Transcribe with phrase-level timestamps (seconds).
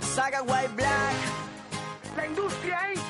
[0.00, 1.14] Saga White Black,
[2.16, 3.05] La Industria Inc.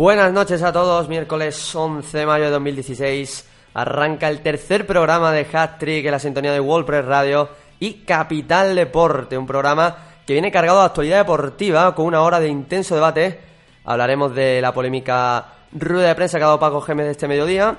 [0.00, 5.46] Buenas noches a todos, miércoles 11 de mayo de 2016 arranca el tercer programa de
[5.52, 9.94] Hat Trick en la sintonía de WordPress Radio y Capital Deporte, un programa
[10.26, 13.40] que viene cargado de actualidad deportiva con una hora de intenso debate.
[13.84, 17.76] Hablaremos de la polémica rueda de prensa que ha dado Paco Gémez este mediodía,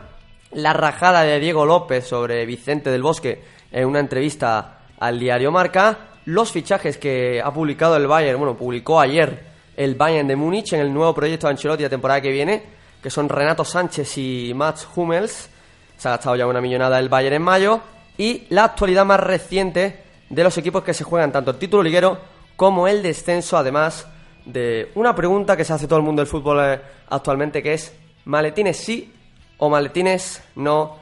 [0.52, 5.98] la rajada de Diego López sobre Vicente del Bosque en una entrevista al diario Marca,
[6.26, 9.51] los fichajes que ha publicado el Bayern, bueno, publicó ayer
[9.84, 12.62] el Bayern de Múnich en el nuevo proyecto de Ancelotti la temporada que viene,
[13.02, 15.50] que son Renato Sánchez y Mats Hummels.
[15.98, 17.82] Se ha gastado ya una millonada el Bayern en mayo.
[18.16, 22.20] Y la actualidad más reciente de los equipos que se juegan tanto el título liguero
[22.56, 24.06] como el descenso, además
[24.46, 27.92] de una pregunta que se hace todo el mundo del fútbol eh, actualmente, que es
[28.26, 29.12] ¿maletines sí
[29.58, 30.98] o maletines no?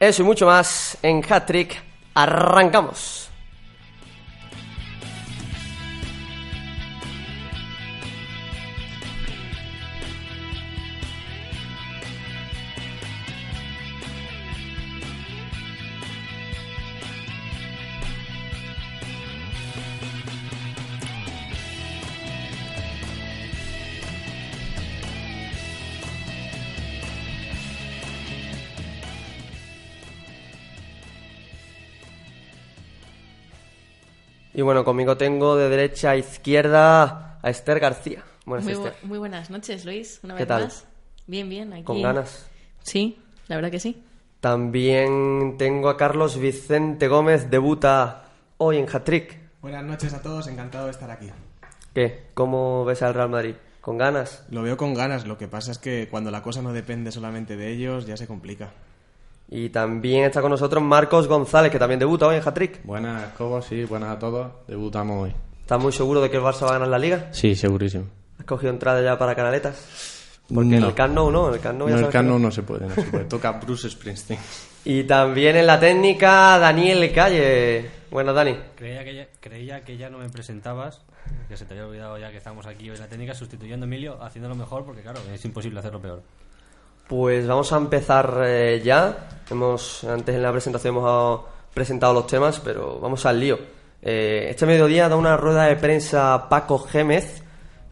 [0.00, 1.80] Eso y mucho más en Hat Trick.
[2.14, 3.23] Arrancamos.
[34.54, 38.22] Y bueno, conmigo tengo de derecha a izquierda a Esther García.
[38.46, 38.94] Buenas, Muy, bu- Esther.
[39.08, 40.20] muy buenas noches, Luis.
[40.22, 40.62] Una ¿Qué vez tal?
[40.64, 40.86] más.
[41.26, 41.72] Bien, bien.
[41.72, 41.82] Aquí.
[41.84, 42.46] Con ganas.
[42.82, 44.02] Sí, la verdad que sí.
[44.40, 48.24] También tengo a Carlos Vicente Gómez, debuta
[48.58, 49.38] hoy en Hat-Trick.
[49.62, 51.30] Buenas noches a todos, encantado de estar aquí.
[51.94, 52.26] ¿Qué?
[52.34, 53.54] ¿Cómo ves al Real Madrid?
[53.80, 54.44] ¿Con ganas?
[54.50, 57.56] Lo veo con ganas, lo que pasa es que cuando la cosa no depende solamente
[57.56, 58.72] de ellos, ya se complica.
[59.48, 62.84] Y también está con nosotros Marcos González, que también debuta hoy en Hat-Trick.
[62.84, 64.50] Buenas, Cobos, sí, buenas a todos.
[64.66, 65.34] Debutamos hoy.
[65.60, 67.28] ¿Estás muy seguro de que el Barça va a ganar la Liga?
[67.30, 68.04] Sí, segurísimo.
[68.38, 70.40] ¿Has cogido entrada ya para Canaletas?
[70.52, 72.38] Porque en el Camp Nou no, en el Camp Nou ya No, el Camp no.
[72.38, 73.24] No se puede, no se puede.
[73.24, 74.40] Toca Bruce Springsteen.
[74.86, 77.88] Y también en la técnica, Daniel Calle.
[78.10, 78.54] Buenas, Dani.
[78.76, 81.00] Creía que, ya, creía que ya no me presentabas,
[81.48, 83.88] que se te había olvidado ya que estamos aquí hoy en la técnica, sustituyendo a
[83.88, 86.22] Emilio, haciéndolo mejor, porque claro, es imposible hacerlo peor.
[87.08, 89.28] Pues vamos a empezar eh, ya.
[89.50, 91.40] Hemos antes en la presentación hemos
[91.74, 93.58] presentado los temas, pero vamos al lío.
[94.00, 97.42] Eh, este mediodía da una rueda de prensa Paco Gémez,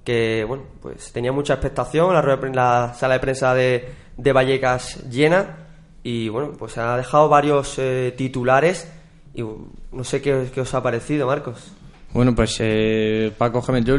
[0.04, 5.56] que bueno, pues tenía mucha expectación, la, rueda la sala de prensa de, Vallecas llena
[6.02, 8.90] y bueno, pues ha dejado varios eh, titulares
[9.34, 11.72] y no sé qué, os ha parecido, Marcos.
[12.12, 13.96] Bueno, pues eh, Paco Gémez, yo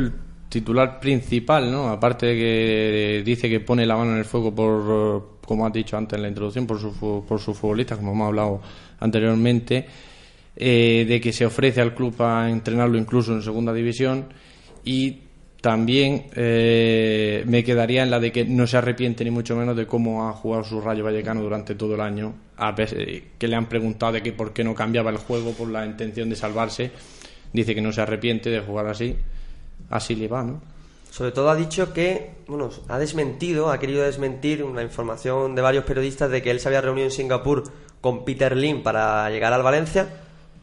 [0.53, 1.87] titular principal, ¿no?
[1.89, 5.97] Aparte de que dice que pone la mano en el fuego por, como has dicho
[5.97, 8.61] antes en la introducción, por su, por sus futbolistas, como hemos hablado
[8.99, 9.83] anteriormente,
[10.55, 14.25] eh, de que se ofrece al club a entrenarlo incluso en segunda división.
[14.85, 15.21] Y
[15.59, 19.87] también eh, me quedaría en la de que no se arrepiente ni mucho menos de
[19.87, 22.99] cómo ha jugado su Rayo Vallecano durante todo el año, a pesar-
[23.39, 26.29] que le han preguntado de que por qué no cambiaba el juego por la intención
[26.29, 26.91] de salvarse,
[27.51, 29.15] dice que no se arrepiente de jugar así,
[29.89, 30.73] así le va, ¿no?
[31.13, 35.85] Sobre todo ha dicho que, bueno, ha desmentido, ha querido desmentir una información de varios
[35.85, 37.65] periodistas de que él se había reunido en Singapur
[38.01, 40.09] con Peter Lim para llegar al Valencia.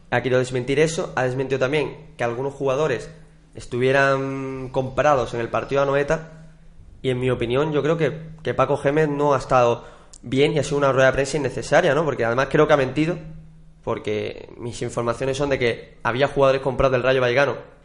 [0.09, 1.13] Ha querido desmentir eso.
[1.15, 3.09] Ha desmentido también que algunos jugadores
[3.55, 6.49] estuvieran comprados en el partido de Anoeta.
[7.01, 9.85] Y en mi opinión, yo creo que, que Paco Gémez no ha estado
[10.21, 12.03] bien y ha sido una rueda de prensa innecesaria, ¿no?
[12.03, 13.17] Porque además creo que ha mentido.
[13.85, 17.80] Porque mis informaciones son de que había jugadores comprados del Rayo Vallecano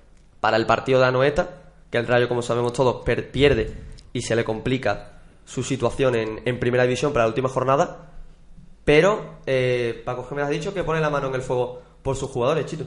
[0.46, 1.50] para el partido de Anoeta,
[1.90, 3.74] que el Rayo, como sabemos todos, pierde
[4.12, 8.12] y se le complica su situación en, en primera división para la última jornada.
[8.84, 12.30] Pero eh, Paco Gémez ha dicho que pone la mano en el fuego por sus
[12.30, 12.84] jugadores, Chito.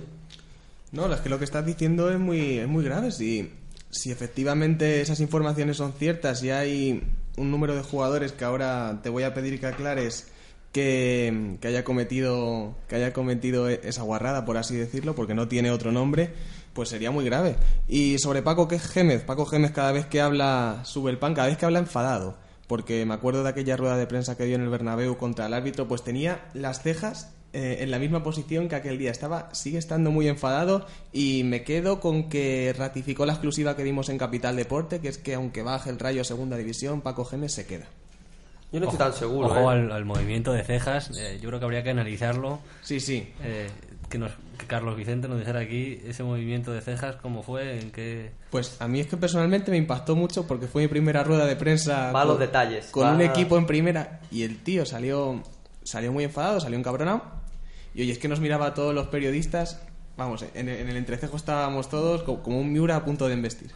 [0.94, 3.12] No, es que lo que estás diciendo es muy, es muy grave.
[3.12, 3.52] Si,
[3.90, 7.04] si efectivamente esas informaciones son ciertas y hay
[7.36, 10.32] un número de jugadores que ahora te voy a pedir que aclares
[10.72, 15.48] que, que haya cometido que haya cometido e- esa guarrada, por así decirlo, porque no
[15.50, 16.30] tiene otro nombre,
[16.74, 17.56] pues sería muy grave.
[17.88, 21.48] Y sobre Paco que Gémez, Paco Gémez cada vez que habla sube el pan, cada
[21.48, 22.38] vez que habla enfadado,
[22.68, 25.54] porque me acuerdo de aquella rueda de prensa que dio en el Bernabéu contra el
[25.54, 29.10] árbitro, pues tenía las cejas eh, en la misma posición que aquel día.
[29.10, 34.10] Estaba, sigue estando muy enfadado y me quedo con que ratificó la exclusiva que vimos
[34.10, 37.54] en Capital Deporte, que es que aunque baje el Rayo a Segunda División, Paco Gémez
[37.54, 37.88] se queda.
[38.72, 39.48] Yo no estoy tan seguro.
[39.48, 39.76] Ojo ¿eh?
[39.80, 41.10] al, al movimiento de cejas.
[41.18, 42.60] eh, yo creo que habría que analizarlo.
[42.84, 43.28] Sí, sí.
[43.42, 43.68] eh,
[44.10, 47.92] que, nos, que Carlos Vicente nos dijera aquí ese movimiento de cejas, cómo fue, en
[47.92, 48.32] qué...
[48.52, 51.56] Pues a mí es que personalmente me impactó mucho porque fue mi primera rueda de
[51.56, 54.86] prensa Va a los con, detalles, con va- un equipo en primera y el tío
[54.86, 55.42] salió
[55.84, 57.24] salió muy enfadado, salió encabronado
[57.96, 59.82] y oye, es que nos miraba a todos los periodistas,
[60.18, 63.72] vamos, en, en el entrecejo estábamos todos co- como un Miura a punto de embestir.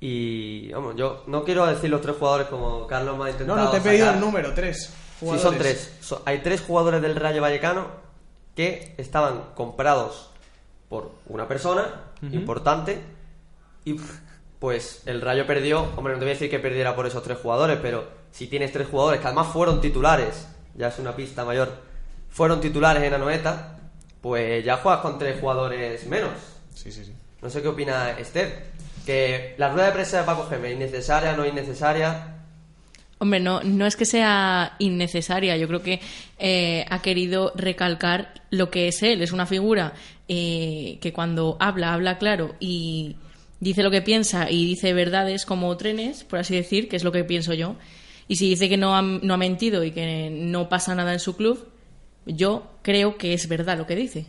[0.00, 3.64] Y, vamos, yo no quiero decir los tres jugadores como Carlos me ha No, intentado
[3.64, 4.14] no te he pedido sacar.
[4.14, 4.92] el número, tres.
[5.20, 5.92] Sí, son tres.
[6.24, 7.88] Hay tres jugadores del Rayo Vallecano
[8.54, 10.30] que estaban comprados
[10.88, 11.88] por una persona
[12.22, 13.00] importante
[13.84, 13.96] y
[14.58, 17.38] pues el Rayo perdió, hombre, no te voy a decir que perdiera por esos tres
[17.38, 21.72] jugadores, pero si tienes tres jugadores que además fueron titulares, ya es una pista mayor,
[22.28, 23.78] fueron titulares en Anoeta,
[24.20, 26.30] pues ya juegas con tres jugadores menos.
[26.74, 27.14] Sí, sí, sí.
[27.40, 28.66] No sé qué opina Esther.
[29.06, 32.39] Que la rueda de prensa de Paco Gémez, innecesaria, no innecesaria.
[33.22, 35.56] Hombre, no, no es que sea innecesaria.
[35.58, 36.00] Yo creo que
[36.38, 39.20] eh, ha querido recalcar lo que es él.
[39.20, 39.92] Es una figura
[40.26, 43.16] eh, que cuando habla, habla claro y
[43.60, 47.12] dice lo que piensa y dice verdades como trenes, por así decir, que es lo
[47.12, 47.76] que pienso yo.
[48.26, 51.20] Y si dice que no ha, no ha mentido y que no pasa nada en
[51.20, 51.68] su club,
[52.24, 54.24] yo creo que es verdad lo que dice.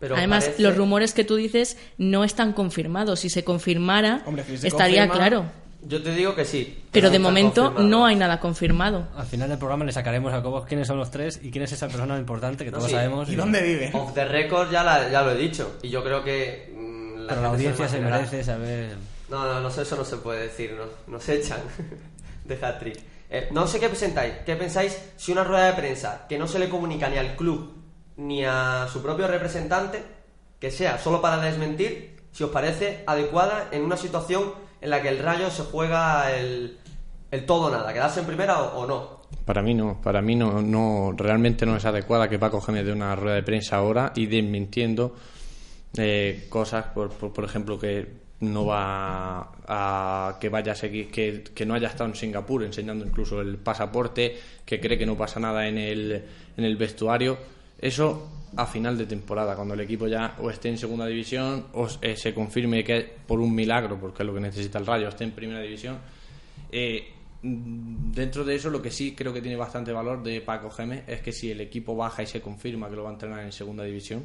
[0.00, 3.20] Pero Además, parece- los rumores que tú dices no están confirmados.
[3.20, 5.65] Si se confirmara, Hombre, si se estaría confirma- claro.
[5.88, 6.82] Yo te digo que sí.
[6.90, 7.88] Pero de momento confirmado.
[7.88, 9.06] no hay nada confirmado.
[9.16, 11.72] Al final del programa le sacaremos a Cobos quiénes son los tres y quién es
[11.72, 12.96] esa persona importante que No, todos sí.
[12.96, 13.28] sabemos.
[13.28, 13.90] ¿Y dónde vive?
[13.94, 15.76] Off the record ya, la- ya lo he dicho.
[15.82, 16.72] Y yo creo que.
[16.76, 18.96] mm, Pero la audiencia se merece saber...
[19.28, 20.72] No, no, no sé, eso no se puede decir.
[20.76, 21.60] Nos, nos echan
[22.44, 22.98] de hat-trick.
[23.28, 24.34] Eh, no sé qué pensáis.
[24.44, 27.74] ¿Qué pensáis si una rueda de prensa que no se le comunica ni al club
[28.16, 30.02] ni a su propio representante,
[30.58, 34.52] que sea solo para desmentir, si os parece adecuada en una situación
[34.86, 36.78] en la que el rayo se juega el,
[37.44, 39.20] todo nada, quedarse en primera o, no?
[39.44, 42.92] Para mí no, para mí no, no, realmente no es adecuada que Paco Gémez dé
[42.92, 45.16] una rueda de prensa ahora y desmintiendo
[45.96, 51.42] eh, cosas, por, por, por ejemplo, que no va a que vaya a seguir, que,
[51.42, 55.40] que no haya estado en Singapur enseñando incluso el pasaporte, que cree que no pasa
[55.40, 56.24] nada en el,
[56.56, 57.36] en el vestuario.
[57.80, 61.88] Eso a final de temporada, cuando el equipo ya o esté en segunda división o
[62.00, 65.24] eh, se confirme que por un milagro, porque es lo que necesita el Rayo, esté
[65.24, 65.98] en primera división.
[66.72, 67.12] Eh,
[67.42, 71.20] dentro de eso, lo que sí creo que tiene bastante valor de Paco Gémez es
[71.20, 73.84] que si el equipo baja y se confirma que lo va a entrenar en segunda
[73.84, 74.24] división,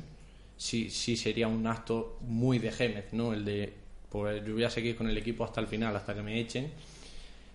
[0.55, 3.33] sí, sí sería un acto muy de Gémez, ¿no?
[3.33, 3.73] El de,
[4.09, 6.71] pues yo voy a seguir con el equipo hasta el final, hasta que me echen.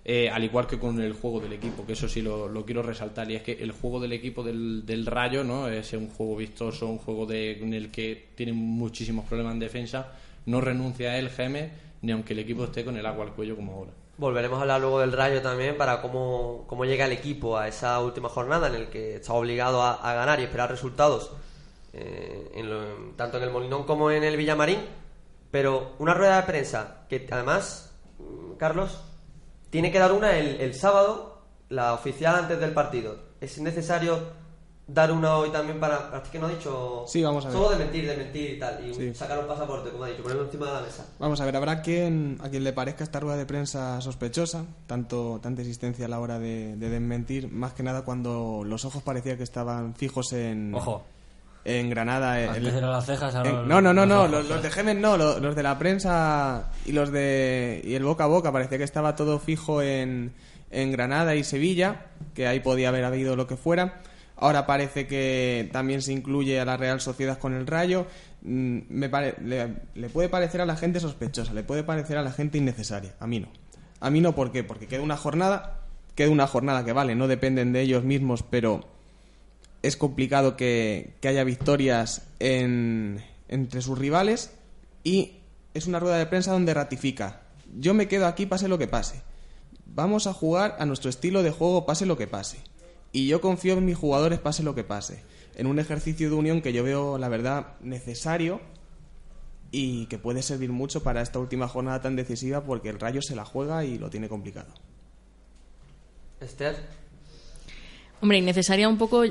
[0.08, 3.28] Eh, al igual que con el juego del equipo, que eso sí lo, quiero resaltar,
[3.28, 6.86] y es que el juego del equipo del, del Rayo no es un juego vistoso,
[6.86, 10.12] un juego de, en el que tienen muchísimos problemas en defensa,
[10.44, 13.56] no renuncia a él Gémez, ni aunque el equipo esté con el agua al cuello
[13.56, 13.90] como ahora.
[14.16, 17.98] Volveremos a hablar luego del Rayo también para cómo, cómo llega el equipo a esa
[18.00, 21.32] última jornada en el que está obligado a, a ganar y esperar resultados,
[21.92, 24.78] eh, en lo- tanto en el Molinón como en el Villamarín.
[25.50, 29.00] Pero una rueda de prensa que además, mm, Carlos,
[29.76, 33.14] tiene que dar una el, el sábado, la oficial antes del partido.
[33.42, 34.18] ¿Es necesario
[34.86, 36.16] dar una hoy también para...
[36.16, 37.04] ¿A ti que no ha dicho?
[37.06, 37.56] Sí, vamos a ver.
[37.58, 38.88] Solo de mentir, de mentir y tal.
[38.88, 39.14] Y Sí.
[39.14, 41.04] sacar un pasaporte, como ha dicho, ponerlo encima de la mesa.
[41.18, 45.40] Vamos a ver, habrá quien a quien le parezca esta rueda de prensa sospechosa, tanto
[45.42, 49.36] tanta existencia a la hora de, de desmentir, más que nada cuando los ojos parecía
[49.36, 51.04] que estaban fijos en Ojo,
[51.66, 52.40] en Granada.
[52.40, 54.48] eh, antes el- eran las cejas, ahora en- los- no, no, no, los no, los,
[54.48, 58.24] los de Gémez no, los, los de la prensa y los de y el boca
[58.24, 60.32] a boca parecía que estaba todo fijo en,
[60.70, 64.00] en Granada y Sevilla, que ahí podía haber habido lo que fuera.
[64.38, 68.06] Ahora parece que también se incluye a la Real Sociedad con el Rayo.
[68.42, 72.22] Mm, Me pare- le, le puede parecer a la gente sospechosa, le puede parecer a
[72.22, 73.14] la gente innecesaria.
[73.18, 73.48] A mí no.
[73.98, 74.62] A mí no, ¿por qué?
[74.62, 75.80] Porque queda una jornada,
[76.14, 78.86] queda una jornada que vale, no dependen de ellos mismos, pero
[79.82, 84.50] es complicado que, que haya victorias en- entre sus rivales
[85.04, 85.34] y
[85.74, 87.42] es una rueda de prensa donde ratifica.
[87.78, 89.22] Yo me quedo aquí pase lo que pase.
[89.84, 92.58] Vamos a jugar a nuestro estilo de juego pase lo que pase.
[93.12, 95.22] Y yo confío en mis jugadores pase lo que pase.
[95.54, 98.60] En un ejercicio de unión que yo veo, la verdad, necesario
[99.70, 103.36] y que puede servir mucho para esta última jornada tan decisiva porque el Rayo se
[103.36, 104.72] la juega y lo tiene complicado.
[106.40, 106.76] Esther,
[108.20, 109.24] Hombre, innecesaria un poco,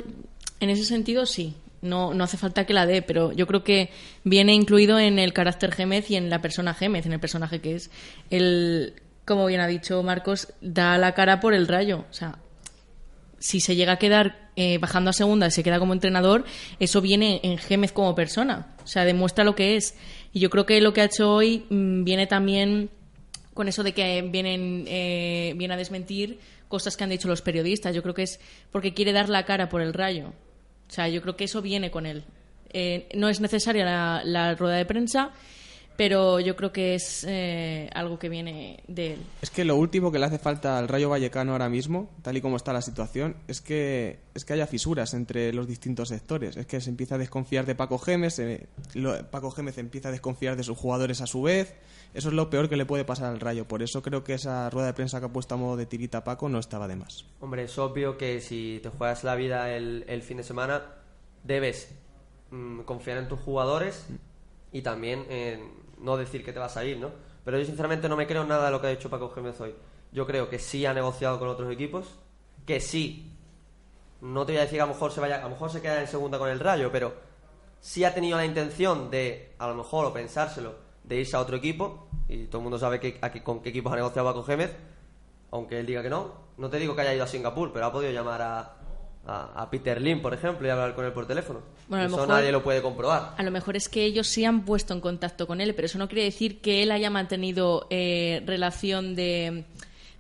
[0.60, 1.56] en ese sentido sí.
[1.82, 3.92] No, no hace falta que la dé, pero yo creo que
[4.24, 7.76] viene incluido en el carácter Gémez y en la persona Gémez, en el personaje que
[7.76, 7.92] es.
[8.32, 8.94] El,
[9.24, 12.06] como bien ha dicho Marcos, da la cara por el rayo.
[12.10, 12.40] O sea,
[13.38, 16.46] si se llega a quedar eh, bajando a segunda y se queda como entrenador,
[16.80, 18.76] eso viene en Gémez como persona.
[18.84, 19.96] O sea, demuestra lo que es.
[20.34, 22.90] Y yo creo que lo que ha hecho hoy mm, viene también
[23.54, 27.96] con eso de que vienen eh, viene a desmentir cosas que han dicho los periodistas.
[27.96, 28.40] Yo creo que es
[28.72, 30.34] porque quiere dar la cara por el rayo.
[30.88, 32.24] O sea, yo creo que eso viene con él.
[32.70, 35.32] Eh, no es necesaria la, la rueda de prensa,
[35.98, 39.20] pero yo creo que es eh, algo que viene de él.
[39.42, 42.42] Es que lo último que le hace falta al Rayo Vallecano ahora mismo, tal y
[42.42, 46.58] como está la situación, es que es que haya fisuras entre los distintos sectores.
[46.58, 50.12] Es que se empieza a desconfiar de Paco Gémez, eh, lo- Paco Gémez empieza a
[50.12, 51.74] desconfiar de sus jugadores a su vez.
[52.14, 53.68] Eso es lo peor que le puede pasar al Rayo.
[53.68, 56.20] Por eso creo que esa rueda de prensa que ha puesto a modo de tirita
[56.20, 57.26] a Paco no estaba de más.
[57.42, 60.82] hombre, es obvio que si te juegas la vida el, el fin de semana,
[61.44, 61.90] debes
[62.52, 64.06] mm, confiar en tus jugadores
[64.76, 67.10] y también en no decir que te vas a ir, ¿no?
[67.46, 69.74] Pero yo sinceramente no me creo nada de lo que ha dicho Paco Gémez hoy.
[70.12, 72.20] Yo creo que sí ha negociado con otros equipos,
[72.66, 73.32] que sí.
[74.20, 75.82] No te voy a decir que a lo mejor se vaya, a lo mejor se
[75.82, 77.14] queda en segunda con el Rayo, pero
[77.80, 81.56] sí ha tenido la intención de, a lo mejor, o pensárselo, de irse a otro
[81.56, 84.76] equipo, y todo el mundo sabe que, con qué equipos ha negociado Paco Gémez,
[85.52, 86.34] aunque él diga que no.
[86.58, 88.76] No te digo que haya ido a Singapur, pero ha podido llamar a,
[89.28, 91.62] a, a Peter Lim, por ejemplo, y hablar con él por teléfono.
[91.88, 93.34] Bueno, a lo Eso mejor- nadie lo puede comprobar.
[93.38, 95.98] A lo mejor es que ellos sí han puesto en contacto con él, pero eso
[95.98, 99.64] no quiere decir que él haya mantenido eh, relación de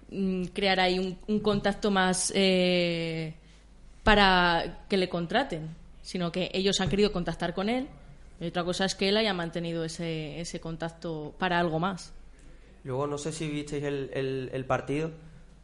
[0.10, 3.34] mm, crear ahí un, un contacto más eh,
[4.04, 5.70] para que le contraten,
[6.02, 7.88] sino que ellos han querido contactar con él.
[8.40, 12.12] Y otra cosa es que él haya mantenido ese, ese contacto para algo más.
[12.84, 15.12] Luego, no sé si visteis el, el- el partido,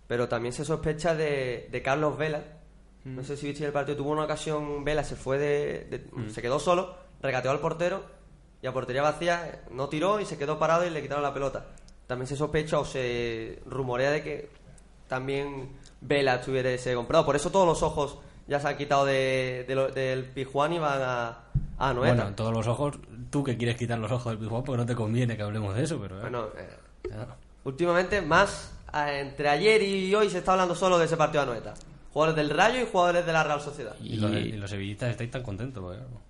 [0.07, 2.43] pero también se sospecha de, de Carlos Vela.
[3.05, 3.97] No sé si visteis el partido.
[3.97, 5.85] Tuvo una ocasión, Vela se fue de.
[5.89, 8.03] de- Se quedó solo, regateó al portero
[8.61, 11.65] y a portería vacía no tiró y se quedó parado y le quitaron la pelota.
[12.07, 14.49] También se sospecha o se rumorea de que
[15.07, 15.69] también
[16.01, 17.25] Vela estuviese comprado.
[17.25, 18.17] Por eso todos los ojos
[18.47, 21.27] ya se han quitado de, de lo- del Pijuán y van a,
[21.77, 22.15] a Anoeta.
[22.15, 22.95] Bueno, todos los ojos,
[23.29, 25.83] tú que quieres quitar los ojos del Pizjuán porque no te conviene que hablemos de
[25.83, 26.17] eso, pero...
[26.17, 26.21] ¿eh?
[26.21, 27.15] Bueno, eh.
[27.63, 31.51] Últimamente, más eh, entre ayer y hoy se está hablando solo de ese partido de
[31.51, 31.73] Anoeta.
[32.13, 33.95] Jugadores del Rayo y jugadores de la Real Sociedad.
[34.03, 36.21] Y, los, y los sevillistas estáis tan contentos, porque, claro,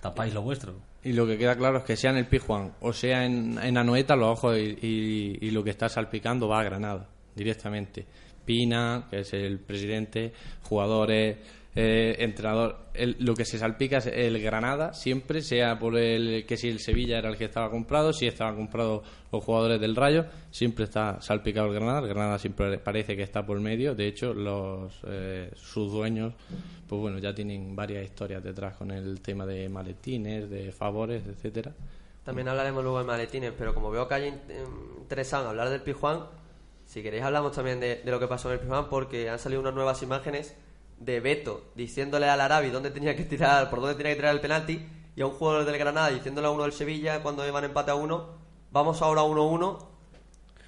[0.00, 0.74] tapáis lo vuestro.
[1.02, 3.76] Y lo que queda claro es que sea en el Pijuán o sea en, en
[3.76, 8.06] Anoeta, los ojos y, y- y lo que está salpicando va a Granada, directamente.
[8.44, 11.36] Pina, que es el presidente, jugadores,
[11.76, 12.76] eh, entrenador.
[12.94, 16.78] El- lo que se salpica es el Granada, siempre, sea por el que si el
[16.80, 19.02] Sevilla era el que estaba comprado, si estaban comprados
[19.32, 22.00] los jugadores del Rayo, siempre está salpicado el Granada.
[22.00, 23.94] El Granada siempre parece que está por medio.
[23.94, 26.34] De hecho, los eh, sus dueños,
[26.88, 31.72] pues bueno, ya tienen varias historias detrás con el tema de maletines, de favores, etcétera.
[32.24, 35.68] También hablaremos luego de maletines, pero como veo que hay in- em, interesado en hablar
[35.70, 36.20] del Pijuán,
[36.86, 39.60] si queréis hablamos también de, de lo que pasó en el Pijuán, porque han salido
[39.60, 40.56] unas nuevas imágenes
[40.98, 44.40] de Beto diciéndole al Arabi dónde tenía que tirar, por dónde tenía que tirar el
[44.40, 44.86] penalti,
[45.16, 47.94] y a un jugador del Granada diciéndole a uno del Sevilla cuando iban empate a
[47.94, 48.30] uno,
[48.72, 49.78] vamos ahora a 1-1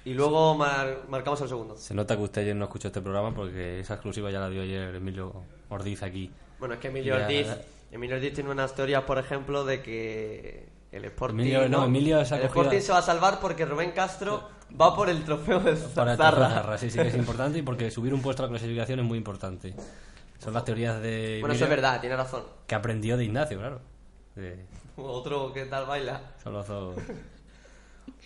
[0.05, 1.75] y luego mar- marcamos el segundo.
[1.77, 4.61] Se nota que usted ayer no escuchó este programa porque esa exclusiva ya la dio
[4.61, 5.33] ayer Emilio
[5.69, 6.31] Ordiz aquí.
[6.59, 7.47] Bueno, es que Emilio Ya, Ortiz.
[7.91, 12.35] Emilio Ortiz tiene unas teorías, por ejemplo, de que el Sporting, Emilio- no, Emilio se
[12.35, 14.47] ha el cogido- Sporting se va a salvar porque Rubén Castro
[14.79, 16.49] va por el trofeo de Para Zarra.
[16.49, 19.05] Zarra, sí, sí que es importante y porque subir un puesto a la clasificación es
[19.05, 19.73] muy importante.
[20.39, 22.43] Son las teorías de Bueno, eso es verdad, tiene razón.
[22.67, 23.81] que aprendió de Ignacio, claro.
[24.35, 24.65] De
[24.95, 26.21] Otro que tal baila.
[26.43, 26.95] Solozo.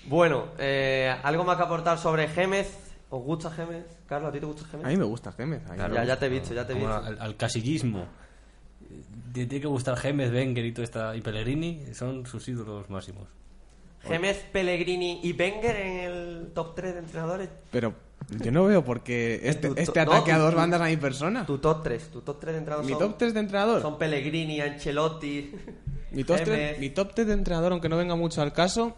[0.05, 2.75] Bueno, eh, ¿algo más que aportar sobre Gémez?
[3.11, 3.85] ¿Os gusta Gémez?
[4.07, 4.85] Carlos, ¿a ti te gusta Gémez?
[4.85, 5.61] A mí me gusta Gémez.
[5.69, 6.91] a mí me ya, ya te he visto, ya te he visto.
[6.93, 8.07] al, al casillismo.
[9.33, 13.27] Te tiene que gustar Gémez, Wenger y, toda esta, y Pellegrini, son sus ídolos máximos.
[14.03, 17.49] Gémez, Pellegrini y Wenger en el top 3 de entrenadores.
[17.71, 17.93] Pero
[18.39, 20.97] yo no veo por qué este, Tu- este no, ataque a dos bandas a mi
[20.97, 21.45] persona.
[21.45, 23.81] Tu top 3, tu top 3 de entrenadores Mi son, top 3 de entrenador.
[23.81, 25.51] son Pellegrini, Ancelotti,
[26.11, 26.79] Mi top, 3, Gémez.
[26.79, 28.95] mi top 3 de entrenador, aunque no venga mucho al caso,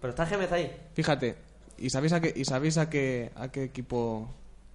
[0.00, 0.70] Pero está Gémez ahí.
[0.94, 1.36] fíjate,
[1.78, 4.34] ¿y sabéis a qué, y sabéis a qué, a qué equipo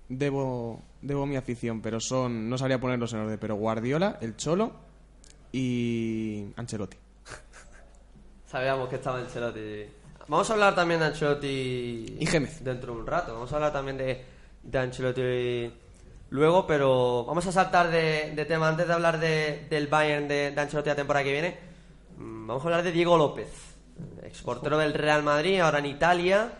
[0.09, 1.81] debo, debo mi afición?
[1.81, 4.73] Pero son, no sabría ponerlos en orden, pero Guardiola, el Cholo
[5.51, 6.97] y Ancelotti.
[8.47, 9.85] Sabíamos que estaba Ancelotti.
[10.27, 12.63] Vamos a hablar también de Ancelotti Y Gémez.
[12.63, 13.33] dentro de un rato.
[13.33, 14.25] Vamos a hablar también de,
[14.63, 15.73] de Ancelotti
[16.31, 20.51] luego, pero vamos a saltar de, de tema antes de hablar de- del Bayern de,
[20.51, 21.57] de Ancelotti la temporada que viene.
[22.17, 23.47] mm, Vamos a hablar de Diego López.
[24.23, 26.53] exportero del Real Madrid, ahora en Italia.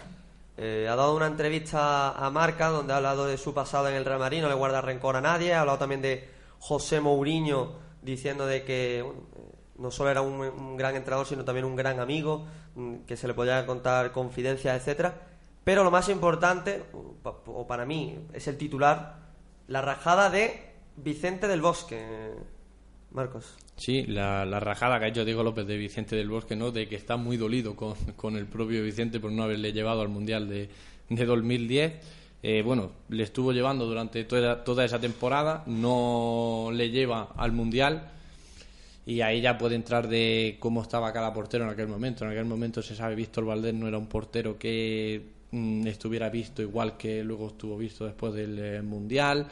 [0.57, 4.05] Eh, ha dado una entrevista a Marca donde ha hablado de su pasado en el
[4.05, 5.53] Real Madrid, no le guarda rencor a nadie.
[5.53, 6.29] Ha hablado también de
[6.59, 9.21] José Mourinho diciendo de que bueno,
[9.77, 13.33] no solo era un, gran entrenador, sino también un gran amigo, mm, que se le
[13.33, 15.21] podía contar confidencias, etcétera.
[15.63, 16.83] Pero lo más importante,
[17.23, 19.17] o para mí, es el titular,
[19.67, 22.33] la rajada de Vicente del Bosque.
[23.11, 23.55] Marcos.
[23.77, 26.71] Sí, la, la rajada que ha hecho Diego López de Vicente del Bosque, ¿no?
[26.71, 30.09] De que está muy dolido con, con el propio Vicente por no haberle llevado al
[30.09, 30.69] Mundial de,
[31.09, 31.93] de 2010.
[32.43, 38.11] Eh, bueno, le estuvo llevando durante toda, toda esa temporada, no le lleva al Mundial
[39.05, 42.25] y ahí ya puede entrar de cómo estaba cada portero en aquel momento.
[42.25, 45.21] En aquel momento se sabe, Víctor Valdés no era un portero que
[45.51, 49.47] mm, estuviera visto igual que luego estuvo visto después del eh, Mundial.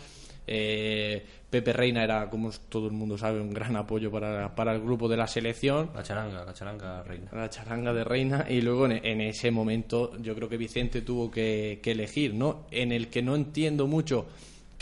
[0.46, 4.82] Eh, Pepe Reina era, como todo el mundo sabe, un gran apoyo para, para el
[4.82, 7.30] grupo de la selección La charanga, la charanga reina.
[7.32, 11.30] la charanga de Reina y luego en, en ese momento yo creo que Vicente tuvo
[11.32, 12.66] que, que elegir, ¿no?
[12.72, 14.26] En el que no entiendo mucho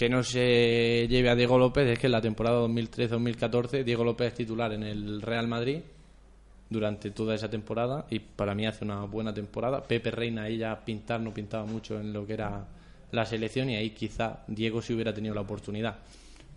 [0.01, 4.29] que no se lleve a Diego López es que en la temporada 2013-2014 Diego López
[4.29, 5.77] es titular en el Real Madrid
[6.71, 9.83] durante toda esa temporada y para mí hace una buena temporada.
[9.83, 12.65] Pepe Reina ahí ya pintar no pintaba mucho en lo que era
[13.11, 15.99] la selección y ahí quizá Diego si hubiera tenido la oportunidad.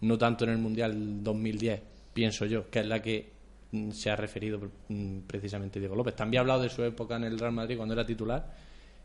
[0.00, 1.82] No tanto en el Mundial 2010,
[2.14, 3.30] pienso yo, que es la que
[3.72, 4.58] mm, se ha referido
[4.88, 6.16] mm, precisamente Diego López.
[6.16, 8.54] También ha hablado de su época en el Real Madrid cuando era titular,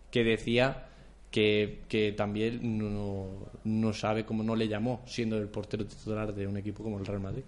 [0.09, 0.88] que decía
[1.31, 3.27] que, que también no,
[3.63, 7.05] no sabe cómo no le llamó siendo el portero titular de un equipo como el
[7.05, 7.43] Real Madrid.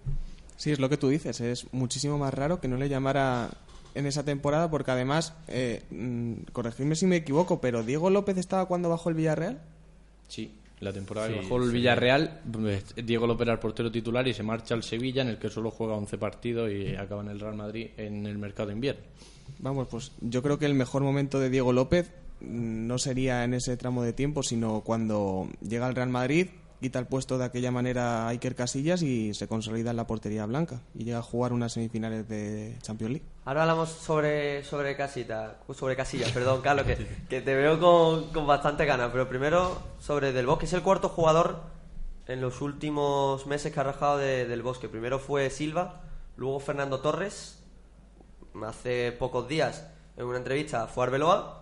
[0.56, 1.40] Sí, es lo que tú dices.
[1.40, 3.50] Es muchísimo más raro que no le llamara
[3.94, 8.66] en esa temporada porque además, eh, mm, corregidme si me equivoco, pero Diego López estaba
[8.66, 9.60] cuando bajó el Villarreal.
[10.28, 11.72] Sí, la temporada Sí, que bajó el sí.
[11.74, 15.38] Villarreal, pues, Diego López era el portero titular y se marcha al Sevilla, en el
[15.38, 18.74] que solo juega 11 partidos y acaba en el Real Madrid en el mercado de
[18.74, 19.02] invierno.
[19.58, 22.10] Vamos, pues yo creo que el mejor momento de Diego López
[22.44, 26.48] no sería en ese tramo de tiempo, sino cuando llega al Real Madrid,
[26.80, 30.46] quita el puesto de aquella manera a Iker Casillas y se consolida en la portería
[30.46, 33.26] blanca y llega a jugar unas semifinales de Champions League.
[33.44, 36.96] Ahora hablamos sobre, sobre casita, sobre casillas, perdón, Carlos, que,
[37.28, 39.10] que te veo con, con bastante ganas.
[39.12, 41.60] Pero primero sobre Del Bosque, es el cuarto jugador
[42.26, 44.88] en los últimos meses que ha rajado de- Del Bosque.
[44.88, 46.00] Primero fue Silva,
[46.36, 47.62] luego Fernando Torres,
[48.66, 51.61] hace pocos días en una entrevista fue Arbeloa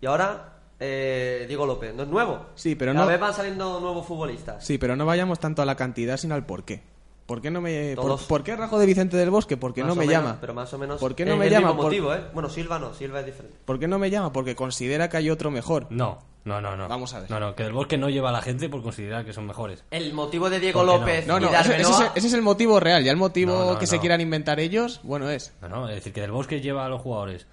[0.00, 1.94] y ahora eh, Diego López.
[1.94, 2.46] No es nuevo.
[2.54, 4.64] Sí, pero Cada no- vez van saliendo nuevos futbolistas.
[4.64, 6.82] Sí, pero no vayamos tanto a la cantidad, sino al por qué.
[7.26, 8.22] ¿Por qué no me por, Todos.
[8.24, 9.56] por qué rajo de Vicente del Bosque?
[9.56, 10.38] Porque Más no me menos, llama.
[10.40, 10.98] Pero más o menos.
[10.98, 11.68] ¿Por qué es no me el llama?
[11.68, 12.22] mismo Por- motivo, ¿eh?
[12.34, 13.56] Bueno, Silva no, Silva es diferente.
[13.64, 14.32] ¿Por qué no me llama?
[14.32, 15.86] Porque considera que hay otro mejor.
[15.90, 16.88] No, no, no, no.
[16.88, 17.30] Vamos a ver.
[17.30, 19.84] No, no, que del bosque no lleva a la gente por considerar que son mejores.
[19.92, 20.98] El motivo de Diego ¿Por qué no?
[20.98, 23.04] López No, y no, de ese, ese es, Arbeloa- ese es el motivo real.
[23.04, 24.00] Ya el motivo No, no, que se no.
[24.00, 25.52] quieran inventar ellos, bueno, es.
[25.62, 27.46] No, no, es decir, que del bosque lleva a los jugadores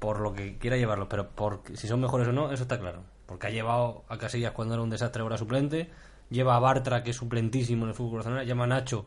[0.00, 3.04] por lo que quiera llevarlos, pero por si son mejores o no, eso está claro.
[3.26, 5.88] Porque ha llevado a Casillas cuando era un desastre, ahora suplente.
[6.30, 8.42] Lleva a Bartra, que es suplentísimo en el fútbol Barcelona.
[8.42, 9.04] Lleva a Nacho,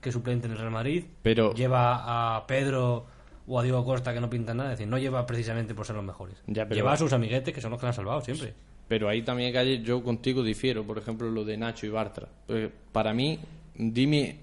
[0.00, 1.04] que es suplente en el Real Madrid.
[1.22, 3.06] Pero- Lleva a Pedro
[3.46, 4.72] o a Diego Costa, que no pintan nada.
[4.72, 6.36] Es decir, no lleva precisamente por ser los mejores.
[6.46, 8.52] Ya, pero- Lleva a sus amiguetes, que son los que han salvado siempre.
[8.88, 12.28] Pero ahí también Calle, yo contigo difiero, por ejemplo, lo de Nacho y Bartra.
[12.48, 13.38] Eh, para mí,
[13.74, 14.38] dime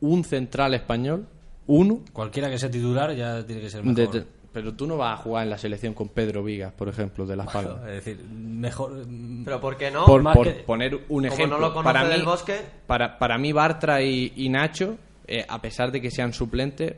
[0.00, 1.26] un central español,
[1.66, 4.12] uno, Cualquiera que sea titular ya tiene que ser mejor.
[4.14, 7.24] de- pero tú no vas a jugar en la selección con Pedro Vigas, por ejemplo,
[7.26, 7.78] de Las Palmas.
[7.86, 9.04] Es decir, mejor.
[9.44, 10.06] Pero ¿por qué no?
[10.06, 11.46] por más por que- poner un Como ejemplo.
[11.58, 12.56] no lo conoce para del mí, Bosque.
[12.86, 16.94] Para, para mí, Bartra y, y Nacho, eh, a pesar de que sean suplentes,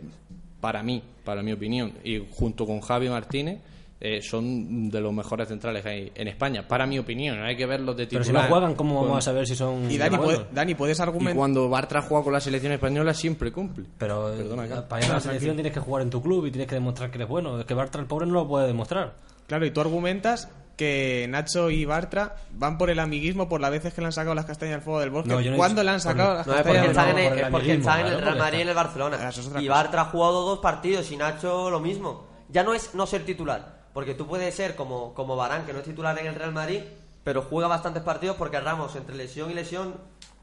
[0.61, 3.59] para mí, para mi opinión, y junto con Javi Martínez,
[4.05, 6.67] eh, son de los mejores centrales que hay en España.
[6.67, 8.43] Para mi opinión, hay que verlos de Pero titular.
[8.45, 9.89] si no juegan, ¿cómo vamos a saber si son.
[9.89, 11.37] Y Dani, puede- Dani ¿puedes Y argumentar?
[11.37, 13.85] cuando Bartra juega con la selección española siempre cumple.
[13.99, 16.51] Pero eh, Perdona, para ir a la selección tienes que jugar en tu club y
[16.51, 17.61] tienes que demostrar que eres bueno.
[17.61, 19.15] Es que Bartra, el pobre, no lo puede demostrar.
[19.47, 23.95] Claro, y tú argumentas que Nacho y Bartra van por el amiguismo por las veces
[23.95, 25.29] que le han sacado las castañas al fuego del bosque.
[25.29, 27.21] No, ¿Cuándo dicho- le han sacado por- las No, castañas porque del están en por
[27.23, 29.17] el, el es porque están en el Real Madrid y en el Barcelona.
[29.21, 29.61] Y cosa.
[29.69, 32.27] Bartra ha jugado dos partidos y Nacho lo mismo.
[32.49, 35.81] Ya no es no ser titular, porque tú puedes ser como, como Barán, que no
[35.81, 36.81] es titular en el Real Madrid,
[37.25, 39.95] pero juega bastantes partidos porque Ramos, entre lesión y lesión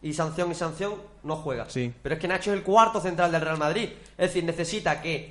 [0.02, 1.70] y sanción y sanción, no juega.
[1.70, 1.94] Sí.
[2.02, 3.90] Pero es que Nacho es el cuarto central del Real Madrid.
[4.18, 5.30] Es decir, necesita que,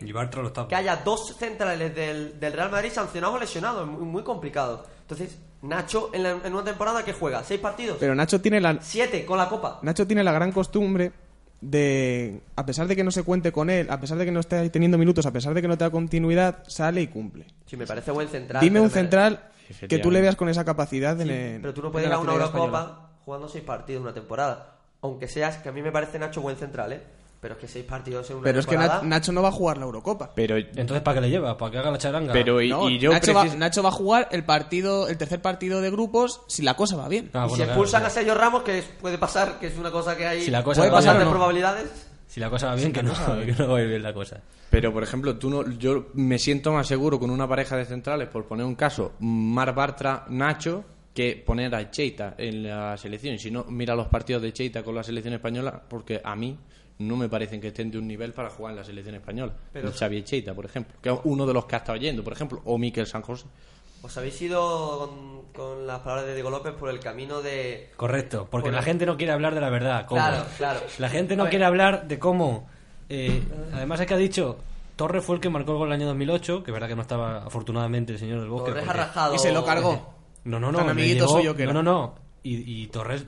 [0.69, 3.89] que haya dos centrales del, del Real Madrid sancionados o lesionados.
[3.89, 4.85] Es muy, muy complicado.
[5.01, 8.77] Entonces, Nacho en, la- en una temporada que juega seis partidos, Pero Nacho tiene la,
[8.83, 9.79] siete con la Copa.
[9.83, 11.13] Nacho tiene la gran costumbre
[11.61, 14.40] de, a pesar de que no se cuente con él, a pesar de que no
[14.40, 17.47] esté teniendo minutos, a pesar de que no tenga continuidad, sale y cumple.
[17.66, 18.61] Sí, me parece buen central.
[18.62, 19.42] Dime un me- central
[19.88, 22.12] que tú le veas con esa capacidad en Sí, el- pero tú no puedes ir
[22.14, 23.09] a una Eurocopa española.
[23.25, 24.75] jugando seis partidos en una temporada.
[25.03, 27.03] Aunque seas, que a mí me parece Nacho buen central, ¿eh?
[27.40, 29.79] Pero es que seis partidos en una Pero es que Nacho no va a jugar
[29.79, 30.33] la Eurocopa.
[30.35, 31.57] Pero, Entonces, ¿para qué le lleva?
[31.57, 32.33] ¿Para que haga la charanga?
[32.33, 35.40] pero y, No, y yo Nacho, va, Nacho va a jugar el partido, el tercer
[35.40, 37.31] partido de grupos si la cosa va bien.
[37.35, 39.92] Ah, y bueno, si claro, expulsan a Sergio Ramos, que puede pasar, que es una
[39.92, 40.42] cosa que hay...
[40.42, 41.31] Si la cosa puede va pasar bien de no.
[41.31, 42.09] probabilidades.
[42.27, 43.12] Si la cosa va bien, que no,
[43.46, 44.40] que no va a ir bien la cosa.
[44.68, 48.29] Pero, por ejemplo, tú no, yo me siento más seguro con una pareja de centrales,
[48.29, 53.35] por poner un caso, Mar Bartra, Nacho, que poner a Cheita en la selección.
[53.35, 56.59] Y si no, mira los partidos de Cheita con la selección española, porque a mí
[56.99, 59.53] no me parecen que estén de un nivel para jugar en la selección española.
[59.73, 62.23] Pero- el Xavi Cheita, por ejemplo, que es uno de los que ha estado yendo,
[62.25, 63.47] por ejemplo, o Miquel San José.
[64.01, 67.91] Os habéis ido con, con las palabras de Diego López por el camino de...
[67.97, 70.07] Correcto, porque Por la el- gente no quiere hablar de la verdad.
[70.07, 70.21] ¿cómo?
[70.21, 70.81] Claro, claro.
[70.99, 72.69] La gente no quiere hablar de cómo.
[73.09, 74.59] eh, además, es que ha dicho.
[74.95, 77.03] Torres fue el que marcó el gol el año 2008, que es verdad que no
[77.03, 78.71] estaba afortunadamente el señor del Bosque.
[78.71, 79.35] Torres ha rajado...
[79.35, 80.15] Y se lo cargó.
[80.45, 80.79] No, no, no.
[80.79, 82.15] Tan le amiguito llegó- suyo que no, no, no.
[82.45, 83.25] Y, y Torres,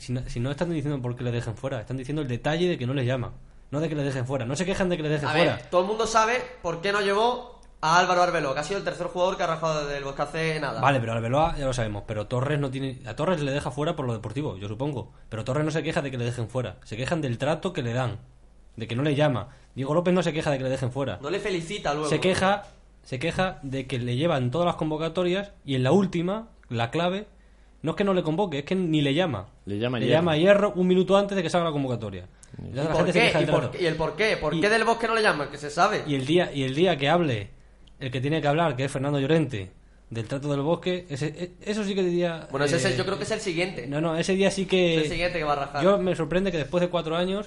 [0.00, 2.68] si no, si no están diciendo por qué le dejen fuera, están diciendo el detalle
[2.68, 3.32] de que no les llama.
[3.70, 4.44] No de que le dejen fuera.
[4.46, 5.56] No se quejan de que le dejen A fuera.
[5.56, 8.78] ver, todo el mundo sabe por qué no llevó a Álvaro Arbeló, que ha sido
[8.78, 10.80] el tercer jugador que ha rajado desde el Bosque hace nada.
[10.80, 12.98] Vale, pero Arbeloa ya lo sabemos, pero Torres no tiene...
[13.06, 15.12] A Torres le deja fuera por lo deportivo, yo supongo.
[15.28, 17.82] Pero Torres no se queja de que le dejen fuera, se quejan del trato que
[17.82, 18.18] le dan,
[18.76, 19.48] de que no le llama.
[19.74, 21.18] Diego López no se queja de que le dejen fuera.
[21.22, 22.08] No le felicita luego.
[22.10, 22.64] Se queja,
[23.04, 27.28] se queja de que le llevan todas las convocatorias y en la última, la clave,
[27.82, 29.46] no es que no le convoque, es que ni le llama.
[29.66, 30.18] Le llama le Hierro.
[30.18, 32.26] llama a Hierro un minuto antes de que salga la convocatoria.
[32.62, 33.26] ¿Y Ya la por gente se qué?
[33.26, 33.78] queja del ¿Y, por- trato.
[33.82, 34.36] y el por qué?
[34.36, 35.48] ¿Por Y- qué del Bosque no le llaman?
[35.50, 36.02] Que se sabe.
[36.06, 37.50] Y el día y el día que hable
[38.00, 39.70] el que tiene que hablar, que es Fernando Llorente,
[40.08, 42.48] del trato del bosque, ese, e- eso sí que diría...
[42.50, 43.86] Bueno, ese es el- eh, yo creo que es el siguiente.
[43.86, 44.96] No, no, ese día sí que...
[44.96, 45.84] Es el siguiente que va a rajar.
[45.84, 47.46] Yo me sorprende que después de cuatro años...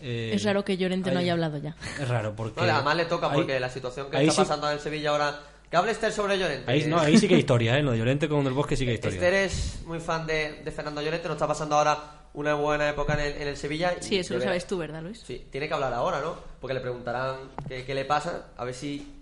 [0.00, 1.76] eh, Es raro que Llorente no haya hablado ya.
[2.00, 2.60] Es raro, porque...
[2.62, 5.38] No, además le toca porque la situación que está sí- pasando en Sevilla ahora...
[5.72, 6.70] Que hable Esther sobre Llorente.
[6.70, 7.82] Ahí, no, ahí sí que hay historia, ¿eh?
[7.82, 9.14] Lo de Llorente con el bosque sí que hay historia.
[9.14, 13.14] Esther es muy fan de, de Fernando Llorente, nos está pasando ahora una buena época
[13.14, 13.94] en el, en el Sevilla.
[13.98, 15.22] y Sí, eso lo sabes tú, ¿verdad, Luis?
[15.26, 16.36] Sí, tiene que hablar ahora, ¿no?
[16.60, 19.14] Porque le preguntarán qué, qué le pasa, a ver si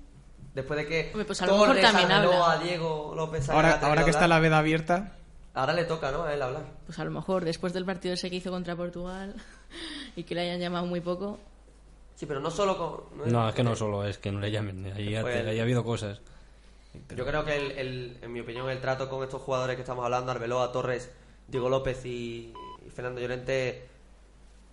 [0.53, 2.65] después de que Hombre, pues a lo mejor también Arbeloa, habla.
[2.65, 5.13] Diego López Ahora, tenido ahora que está la veda abierta,
[5.55, 6.25] ahora le toca, ¿no?
[6.25, 6.65] A él hablar.
[6.85, 9.37] Pues a lo mejor después del partido ese que hizo contra Portugal
[10.17, 11.39] y que le hayan llamado muy poco.
[12.17, 13.33] Sí, pero no solo con...
[13.33, 15.85] No, es que no solo es que no le llamen, ahí ha, ahí ha habido
[15.85, 16.21] cosas.
[17.17, 20.05] Yo creo que, el, el- en mi opinión, el trato con estos jugadores que estamos
[20.05, 21.11] hablando, Arbeloa, Torres,
[21.49, 22.53] Diego López y,
[22.87, 23.87] y Fernando Llorente,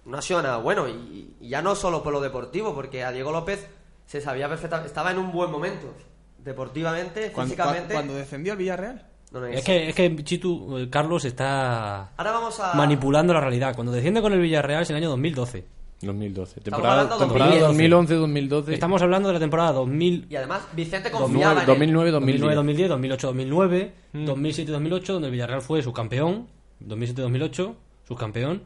[0.06, 0.88] no ha sido nada bueno.
[0.88, 3.68] Y, y ya no solo por lo deportivo, porque a Diego López
[4.06, 5.94] se sabía perfectamente, estaba en un buen momento,
[6.40, 7.94] deportivamente, físicamente.
[7.94, 9.06] cuando descendió el Villarreal.
[9.32, 12.74] No, no, Es que, es que Chitu, eh, Carlos está Ahora vamos a...
[12.76, 13.76] manipulando la realidad.
[13.76, 15.66] Cuando desciende con el Villarreal es en el año 2012.
[16.02, 16.60] 2012.
[16.60, 18.16] Estamos Temporada, hablando de temporada 2012.
[18.18, 18.74] 2011-2012.
[18.74, 21.66] Estamos hablando de la temporada 2000, Y además, Vicente confiaba 2009, en él.
[21.66, 22.90] 2009, 2009, 2010.
[22.90, 23.94] 2010, 2008, 2009,
[24.26, 26.48] 2007, 2008, donde el Villarreal fue subcampeón.
[26.80, 27.76] 2007, 2008,
[28.08, 28.64] subcampeón.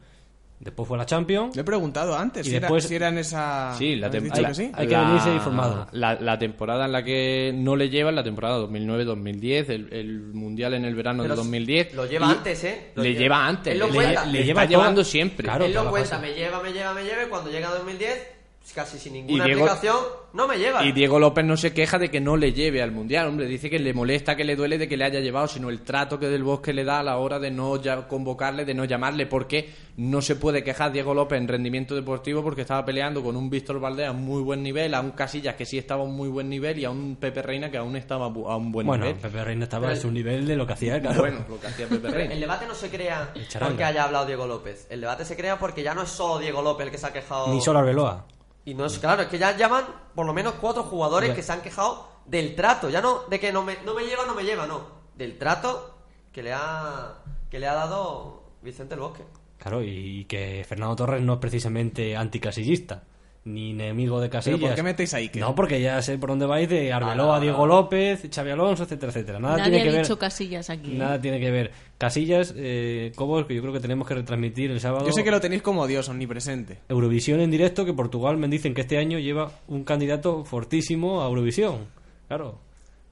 [0.62, 1.56] Después fue la Champions.
[1.56, 3.74] Le he preguntado antes Y si, después- era, si era en esa...
[3.76, 4.48] Sí, la ¿Habéis dicho temporada.
[4.48, 4.72] que sí?
[4.74, 5.86] Hay que venirse informado.
[5.90, 10.20] La, la temporada en la que no le lleva es la temporada 2009-2010, el, el
[10.32, 11.94] mundial en el verano Pero de 2010.
[11.94, 12.90] lo lleva antes, ¿eh?
[12.94, 13.72] Lo le lleva- lleva antes.
[13.72, 14.24] Él lo le, cuenta.
[14.26, 15.44] le Le está lleva llevando siempre.
[15.44, 15.64] Claro.
[15.64, 18.28] Él lo cuenta, me lleva, me lleva, me lleva, y cuando llega 2010,
[18.74, 19.96] casi sin ninguna Diego- explicación,
[20.32, 20.84] no me lleva.
[20.86, 23.68] Y Diego López no se queja de que no le lleve al mundial, hombre, dice
[23.68, 26.28] que le molesta, que le duele de que le haya llevado, sino el trato que
[26.28, 29.68] del Bosque le da a la hora de no ya convocarle, de no llamarle, porque
[29.98, 33.78] no se puede quejar Diego López en rendimiento deportivo porque estaba peleando con un Víctor
[33.78, 36.48] Valdés a muy buen nivel, a un Casillas que sí estaba a un muy buen
[36.48, 39.20] nivel y a un Pepe Reina que aún estaba a un buen Bueno, nivel.
[39.20, 41.20] Pepe Reina estaba Pero- a su nivel de lo que hacía, claro.
[41.20, 42.32] Bueno, lo que hacía Pepe Reina.
[42.32, 44.86] el debate no se crea porque haya hablado Diego López.
[44.88, 47.12] El debate se crea porque ya no es solo Diego López el que se ha
[47.12, 47.52] quejado.
[47.52, 48.24] Ni solo Arbeloa.
[48.64, 51.34] Y no es claro, es que ya llaman por lo menos cuatro jugadores Ya.
[51.34, 52.88] que se han quejado del trato.
[52.90, 54.86] Ya no de que no me, no me lleva, no me lleva, no.
[55.16, 55.98] Del trato
[56.32, 57.18] que le ha,
[57.50, 59.24] que le ha dado Vicente el Bosque.
[59.58, 63.02] Claro, y que Fernando Torres no es precisamente anticasillista,
[63.44, 64.58] ni enemigo de Casillas.
[64.58, 65.40] ¿Pero por qué metéis a Iker?
[65.42, 67.66] No, porque ya sé por dónde vais de Arbeloa, Ah, no, Diego.
[67.66, 69.40] López, Xavi Alonso, etcétera, etcétera.
[69.40, 70.18] Nada Nadie tiene ha que dicho ver.
[70.20, 70.92] casillas aquí.
[70.92, 70.98] ¿eh?
[70.98, 71.72] Nada tiene que ver.
[71.98, 75.04] Casillas, eh, Cobos, que yo creo que tenemos que retransmitir el sábado.
[75.06, 76.78] Yo sé que lo tenéis como Dios, omnipresente.
[76.88, 81.26] Eurovisión en directo, que Portugal me dicen que este año lleva un candidato fortísimo a
[81.26, 81.86] Eurovisión.
[82.28, 82.58] Claro.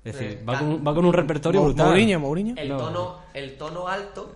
[0.04, 1.88] Es decir, Eh, va, con, un- va con un repertorio brutal.
[1.88, 2.54] Mourinho, Mourinho.
[2.56, 2.76] El No.
[2.78, 4.34] tono, el tono alto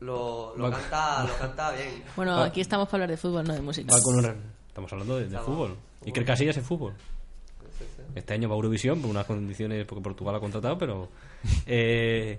[0.00, 2.02] lo, lo Va- canta, lo canta bien.
[2.16, 3.94] Bueno, Va- aquí estamos para hablar de fútbol, no de música.
[3.94, 4.36] Va con un re-
[4.70, 5.76] Estamos hablando de, de Estamos- fútbol.
[6.04, 6.94] Y que Casillas es fútbol.
[8.14, 11.08] Este año va a Eurovisión por unas condiciones porque Portugal ha contratado, pero.
[11.66, 12.38] eh,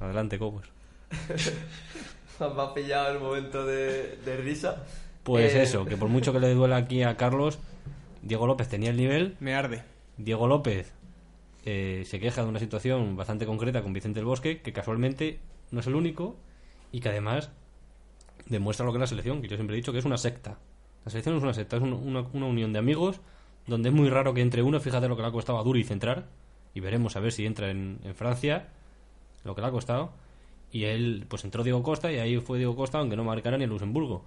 [0.00, 0.64] Adelante, Cobos.
[2.40, 4.84] Me ha pillado el momento de, de risa.
[5.22, 7.58] Pues Eh, eso, que por mucho que le duela aquí a Carlos,
[8.22, 9.36] Diego López tenía el nivel.
[9.40, 9.82] Me arde.
[10.18, 10.92] Diego López
[11.64, 15.38] eh, se queja de una situación bastante concreta con Vicente el Bosque, que casualmente
[15.70, 16.36] no es el único
[16.92, 17.50] y que además
[18.46, 20.58] demuestra lo que es la selección, que yo siempre he dicho que es una secta.
[21.04, 23.20] La selección es una secta, es un- una, una unión de amigos
[23.66, 25.84] donde es muy raro que entre uno, fíjate lo que le ha costado a Duri
[25.84, 26.26] centrar,
[26.74, 28.68] y veremos a ver si entra en, en Francia,
[29.44, 30.12] lo que le ha costado.
[30.72, 33.64] Y él, pues entró Diego Costa, y ahí fue Diego Costa, aunque no marcara ni
[33.64, 34.24] el Luxemburgo.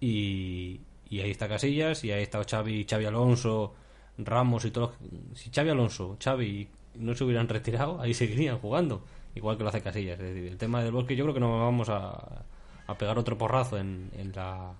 [0.00, 3.74] Y, y ahí está Casillas, y ahí está Xavi, Xavi Alonso,
[4.18, 4.92] Ramos y todos.
[5.00, 9.02] los- Si Xavi Alonso, Xavi no se hubieran retirado, ahí seguirían jugando,
[9.34, 10.18] igual que lo hace Casillas.
[10.20, 12.44] Es decir, el tema del bosque, yo creo que no vamos a,
[12.88, 14.72] a pegar otro porrazo en, en la,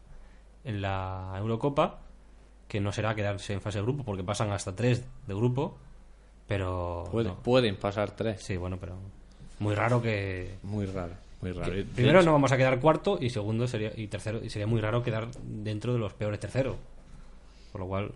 [0.64, 2.00] en la Eurocopa,
[2.66, 5.78] que no será quedarse en fase de grupo, porque pasan hasta tres de grupo,
[6.46, 7.04] pero.
[7.12, 7.38] Pueden, no.
[7.42, 8.42] pueden pasar tres.
[8.42, 8.96] Sí, bueno, pero.
[9.60, 10.56] Muy raro que.
[10.62, 11.72] Muy raro, muy raro.
[11.72, 14.80] que- primero no vamos a quedar cuarto y segundo sería y tercero y sería muy
[14.80, 16.76] raro quedar dentro de los peores terceros
[17.72, 18.12] por lo cual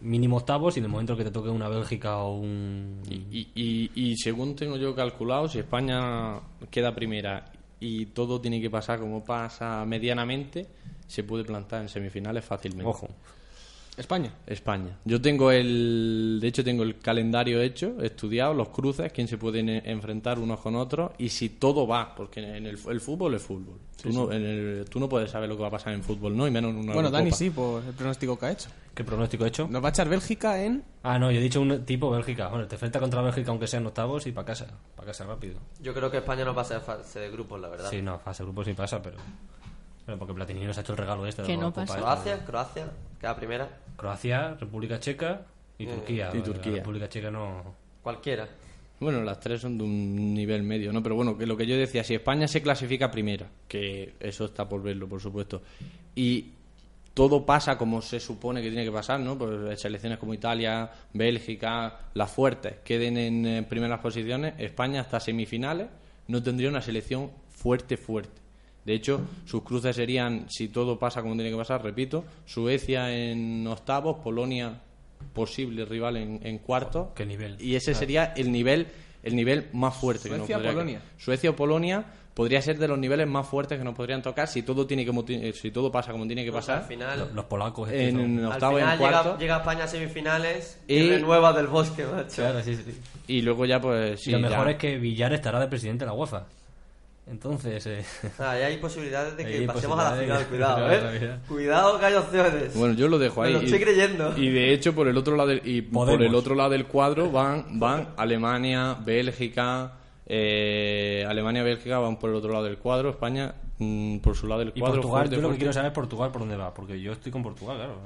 [0.00, 3.90] mínimo octavos y en el momento que te toque una Bélgica o un Y, y,
[3.94, 9.24] y según tengo yo calculado, si España queda primera y todo tiene que pasar como
[9.24, 10.66] pasa medianamente,
[11.06, 13.08] se puede plantar en semifinales fácilmente.
[13.96, 14.32] España.
[14.46, 14.98] España.
[15.04, 19.68] Yo tengo el, de hecho tengo el calendario hecho, estudiado, los cruces, quién se pueden
[19.68, 23.78] enfrentar unos con otros y si todo va, porque en el, el fútbol es fútbol.
[24.02, 26.36] tú, no, en el- tú no puedes saber lo que va a pasar en fútbol,
[26.36, 26.46] ¿no?
[26.48, 28.68] Y menos en una Bueno, Dani sí, por el pronóstico que ha hecho.
[28.94, 29.68] ¿qué pronóstico he hecho?
[29.68, 30.82] Nos va a echar Bélgica en...
[31.04, 33.84] ah no yo he dicho un tipo Bélgica bueno te enfrenta contra Bélgica aunque sean
[33.86, 37.18] octavos y para casa para casa rápido Yo creo que España no pasa de fase
[37.20, 37.90] de grupos, la verdad.
[37.90, 39.16] sí no fase de grupos sí pasa pero
[40.06, 41.96] pero porque Platini nos ha hecho el regalo este de Que no pasa.
[41.96, 42.86] Croacia, Croacia,
[43.24, 43.68] queda primera.
[43.96, 45.46] Croacia República Checa
[45.78, 46.76] y Eh, Turquía y La Turquía.
[46.76, 48.46] República Checa no Cualquiera.
[49.00, 51.02] Bueno, las tres son de un nivel medio, ¿no?
[51.02, 54.68] Pero bueno, que lo que yo decía, si España se clasifica primera, que eso está
[54.68, 55.62] por verlo, por supuesto,
[56.14, 56.52] y
[57.14, 59.38] todo pasa como se supone que tiene que pasar, ¿no?
[59.38, 65.88] Pues selecciones como Italia, Bélgica, las fuertes, queden en eh, primeras posiciones, España hasta semifinales
[66.28, 68.43] no tendría una selección fuerte, fuerte.
[68.84, 73.66] De hecho, sus cruces serían, si todo pasa como tiene que pasar, repito, Suecia en
[73.66, 74.80] octavos, Polonia
[75.32, 77.08] posible rival en, en cuartos.
[77.14, 77.56] qué nivel.
[77.60, 78.86] Y ese sería el nivel
[79.22, 81.00] el nivel más fuerte que nos Suecia, podría Polonia.
[81.16, 84.60] Suecia o Polonia podría ser de los niveles más fuertes que nos podrían tocar si
[84.62, 87.44] todo tiene que si todo pasa como tiene que Pues al pasar final, Los, los
[87.46, 90.78] polacos en, son- en al octavo y en final llega, cuarto llega España a semifinales
[90.86, 92.34] y, Y- renueva del bosque, macho.
[92.42, 93.00] Claro, sí, sí.
[93.28, 96.04] y luego ya pues sí, y lo ya- mejor es que Villar estará de presidente
[96.04, 96.44] de la UEFA.
[97.26, 98.04] Entonces, eh,
[98.38, 101.38] Ah, y hay posibilidades de que Hay pasemos a la final, cuidado, ¿eh?
[101.48, 102.74] Cuidado que hay opciones.
[102.76, 104.34] bueno yo lo dejo Me ahí lo y- estoy creyendo.
[104.36, 107.30] y de hecho por el otro lado del, y por el otro lado del cuadro
[107.30, 109.92] van van Alemania Bélgica
[110.26, 114.60] eh, Alemania Bélgica van por el otro lado del cuadro España mm, por su lado
[114.60, 115.58] del y cuadro Portugal, fuerte, yo lo que fuerte.
[115.60, 117.98] quiero saber es Portugal por dónde va, porque yo estoy con Portugal, claro,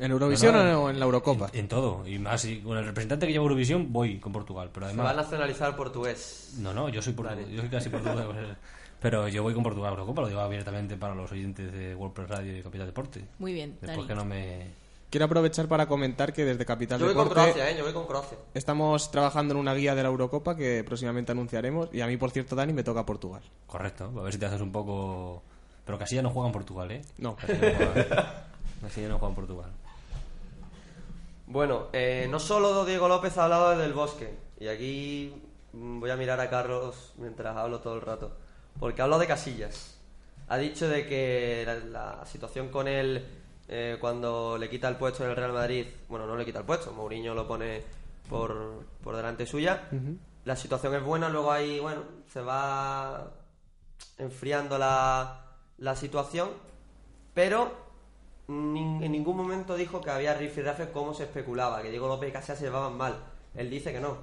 [0.00, 1.50] ¿En Eurovisión No, no, o en la Eurocopa?
[1.52, 2.06] en todo.
[2.06, 5.04] Y más, y con el representante que lleva Eurovisión voy con Portugal, pero Se va
[5.04, 5.24] a además...
[5.26, 6.54] nacionalizar portugués.
[6.58, 8.26] No, no, yo soy portugués, yo soy casi portugués.
[9.00, 12.28] pero yo voy con Portugal a Eurocopa, lo digo abiertamente para los oyentes de WordPress
[12.28, 13.24] Radio y Capital Deporte.
[13.38, 14.66] Muy bien, Después que no me...
[15.10, 17.76] Quiero aprovechar para comentar que desde Capital Yo voy con Deporte Croacia, ¿eh?
[17.76, 18.38] Yo voy con Croacia.
[18.54, 21.88] estamos trabajando en una guía de la Eurocopa que próximamente anunciaremos.
[21.92, 23.42] Y a mí, por cierto, Dani, me toca Portugal.
[23.66, 25.42] Correcto, a ver si te haces un poco...
[25.84, 27.02] Pero Casilla no juega en Portugal, ¿eh?
[27.18, 27.34] No.
[27.34, 28.44] Casilla no juega,
[28.82, 29.70] Casilla no juega en Portugal.
[31.50, 34.38] Bueno, eh, no solo Diego López ha hablado del bosque.
[34.60, 35.34] Y aquí
[35.72, 38.36] voy a mirar a Carlos mientras hablo todo el rato.
[38.78, 39.98] Porque ha hablado de Casillas.
[40.46, 43.26] Ha dicho de que la, la situación con él
[43.66, 46.64] eh, cuando le quita el puesto en el Real Madrid, bueno, no le quita el
[46.64, 47.82] puesto, Mourinho lo pone
[48.28, 49.88] por, por delante suya.
[50.44, 53.28] La situación es buena, luego ahí, bueno, se va
[54.18, 55.46] enfriando la,
[55.78, 56.50] la situación,
[57.34, 57.89] pero
[58.50, 62.32] nin- en ningún momento dijo que había rifirrafes como se especulaba, que Diego López y
[62.32, 63.16] Casillas se llevaban mal.
[63.54, 64.18] Él dice que no,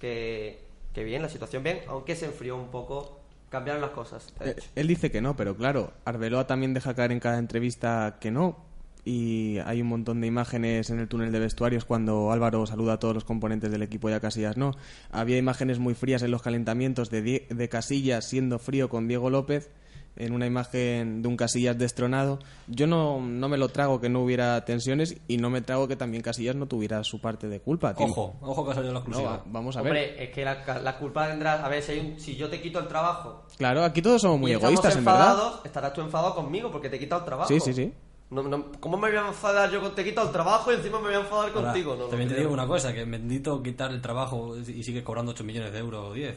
[0.00, 0.60] que,
[0.92, 4.32] que bien, la situación bien, aunque se enfrió un poco, cambiaron las cosas.
[4.40, 8.30] Eh, él dice que no, pero claro, Arbeloa también deja caer en cada entrevista que
[8.30, 8.72] no.
[9.06, 12.98] Y hay un montón de imágenes en el túnel de vestuarios cuando Álvaro saluda a
[12.98, 14.70] todos los componentes del equipo y a Casillas no.
[15.10, 19.28] Había imágenes muy frías en los calentamientos de, Die- de Casillas siendo frío con Diego
[19.28, 19.70] López
[20.16, 22.38] en una imagen de un Casillas destronado.
[22.68, 25.96] Yo no, no me lo trago que no hubiera tensiones y no me trago que
[25.96, 27.94] también Casillas no tuviera su parte de culpa.
[27.98, 29.30] Ojo, ojo que ha salido la exclusiva.
[29.30, 29.90] va- vamos a ver.
[29.92, 32.60] Hombre, es que la, la culpa tendrás, a ver, si, hay un- si yo te
[32.60, 35.28] quito el trabajo Claro, aquí todos somos muy y egoístas, en verdad.
[35.32, 37.48] enfadados, estarás tú enfadado conmigo porque te he quitado el trabajo.
[37.48, 37.92] Sí, sí, sí.
[38.30, 40.76] No, no, ¿Cómo me voy a enfadar yo con te he quitado el trabajo y
[40.76, 41.94] encima me voy a enfadar Ahora, contigo?
[41.94, 45.32] No, no también te digo una cosa, que bendito quitar el trabajo y sigue cobrando
[45.32, 46.34] 8 millones de euros o 10.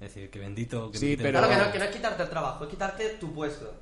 [0.00, 2.28] Es decir, que bendito que Sí, pero- Claro que no, que no es quitarte el
[2.30, 3.74] trabajo, es quitarte tu puesto.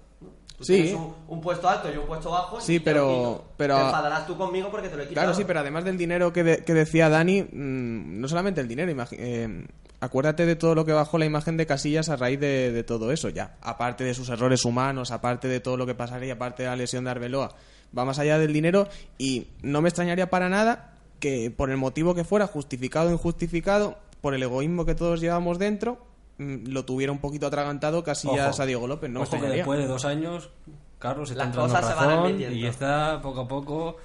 [0.56, 0.72] Tú Sí.
[0.74, 2.58] tienes un, un puesto alto y un puesto bajo.
[2.60, 5.26] Sí, y pero- pero- Te enfadarás tú conmigo porque te lo he quitado.
[5.26, 8.68] Claro, sí, pero además del dinero que, de- que decía Dani, mm, no solamente el
[8.68, 9.66] dinero, eh,
[10.00, 13.12] acuérdate de todo lo que bajó la imagen de Casillas a raíz de, de todo
[13.12, 13.56] eso, ya.
[13.60, 17.04] Aparte de sus errores humanos, aparte de todo lo que pasaría, aparte de la lesión
[17.04, 17.54] de Arbeloa,
[17.96, 22.14] va más allá del dinero y no me extrañaría para nada que por el motivo
[22.14, 25.98] que fuera, justificado o injustificado, por el egoísmo que todos llevamos dentro,
[26.38, 28.62] mm, lo tuviera un poquito atragantado Casillas Ojo.
[28.62, 29.08] a Diego López.
[29.08, 29.62] No me Ojo que extrañaría.
[29.62, 30.50] después de dos años,
[30.98, 32.56] Carlos está Las entrando cosas se van admitiendo.
[32.56, 33.96] y está poco a poco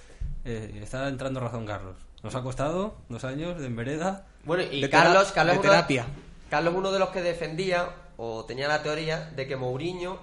[0.46, 1.96] eh, está entrando razón Carlos.
[2.22, 4.28] Nos ha costado dos años de envereda.
[4.44, 6.06] Bueno, y De Carlos, tera- Carlos, de uno, terapia.
[6.52, 10.20] Carlos uno de los que defendía o tenía la teoría de que Mourinho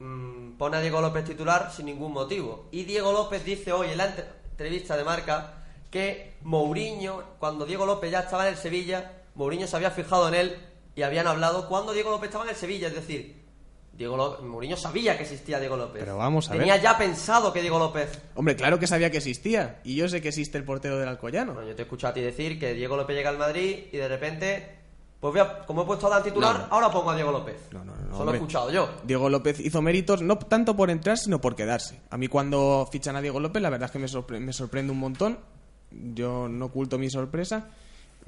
[0.00, 2.66] mm, pone a Diego López titular sin ningún motivo.
[2.70, 5.63] Y Diego López dice hoy en la entre- entrevista de marca
[5.94, 10.34] que Mourinho, cuando Diego López ya estaba en el Sevilla, Mourinho se había fijado en
[10.34, 10.56] él
[10.96, 13.42] y habían hablado cuando Diego López estaba en el Sevilla, es decir,
[13.92, 16.02] Diego López, Mourinho sabía que existía Diego López.
[16.04, 16.60] Pero vamos a ver.
[16.62, 19.80] Tenía ya pensado que Diego López Hombre, claro que sabía que existía.
[19.84, 21.54] Y yo sé que existe el portero del Alcoyano.
[21.54, 23.96] Bueno, yo te he escuchado a ti decir que Diego López llega al Madrid y
[23.96, 24.78] de repente,
[25.20, 27.68] pues voy a- como he puesto a Dan titular, ahora pongo a Diego López.
[27.70, 28.88] No, no, no, Eso lo he escuchado yo.
[29.04, 32.00] Diego López hizo méritos no tanto por entrar, sino por quedarse.
[32.10, 34.90] A mí cuando fichan a Diego López, la verdad es que me, sorpre- me sorprende
[34.92, 35.38] un montón.
[36.14, 37.70] Yo no oculto mi sorpresa.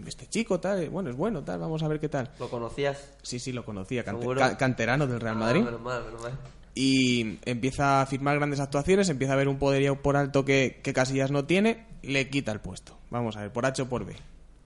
[0.05, 2.31] Este chico, tal, eh, bueno, es bueno, tal, vamos a ver qué tal.
[2.39, 3.13] ¿Lo conocías?
[3.23, 5.63] Sí, sí, lo conocía, canterano del Real Madrid.
[5.63, 6.33] Ah, menos mal, menos mal.
[6.75, 10.93] y empieza a firmar grandes actuaciones, empieza a ver un poderío por alto que, que
[10.93, 12.99] Casillas no tiene, le quita el puesto.
[13.11, 14.15] Vamos a ver, por H o por B.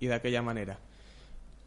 [0.01, 0.81] Y de aquella manera.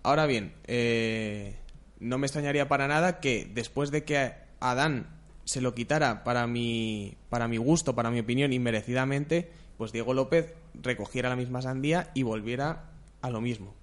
[0.03, 1.55] Ahora bien, eh,
[1.99, 5.07] no me extrañaría para nada que después de que Adán
[5.45, 10.53] se lo quitara para mi, para mi gusto, para mi opinión, inmerecidamente, pues Diego López
[10.81, 12.85] recogiera la misma sandía y volviera
[13.21, 13.73] a lo mismo.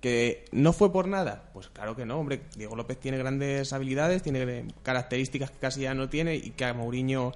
[0.00, 1.50] ¿Que no fue por nada?
[1.52, 2.42] Pues claro que no, hombre.
[2.56, 6.72] Diego López tiene grandes habilidades, tiene características que casi ya no tiene y que a
[6.72, 7.32] Mourinho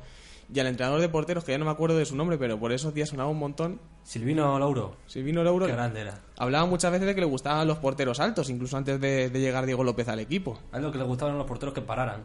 [0.52, 2.72] y al entrenador de porteros, que ya no me acuerdo de su nombre, pero por
[2.72, 3.80] esos días sonaba un montón.
[4.02, 6.20] Silvino Lauro, Silvino Lauro qué grande era.
[6.37, 9.64] hablaba muchas veces de que le gustaban los porteros altos, incluso antes de, de llegar
[9.66, 10.59] Diego López al equipo.
[10.72, 12.22] A lo que le gustaban los porteros que pararan.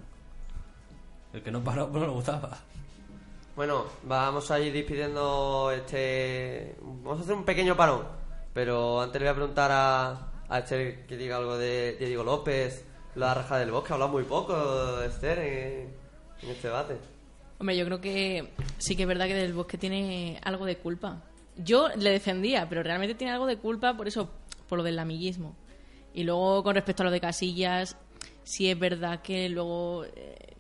[1.34, 2.58] El que no paró, pues no le gustaba.
[3.59, 6.77] Bueno, vamos a ir despidiendo este...
[6.79, 8.07] Vamos a hacer un pequeño parón.
[8.53, 12.23] Pero antes le voy a preguntar a, a Esther que diga algo de, de Diego
[12.23, 13.91] López, la raja del bosque.
[13.91, 15.93] Ha hablado muy poco, Esther, en,
[16.41, 16.99] en este debate.
[17.59, 21.21] Hombre, yo creo que sí que es verdad que Del Bosque tiene algo de culpa.
[21.57, 24.29] Yo le defendía, pero realmente tiene algo de culpa por eso,
[24.69, 25.57] por lo del amiguismo.
[26.13, 27.97] Y luego, con respecto a lo de Casillas,
[28.41, 30.55] sí es verdad que luego eh,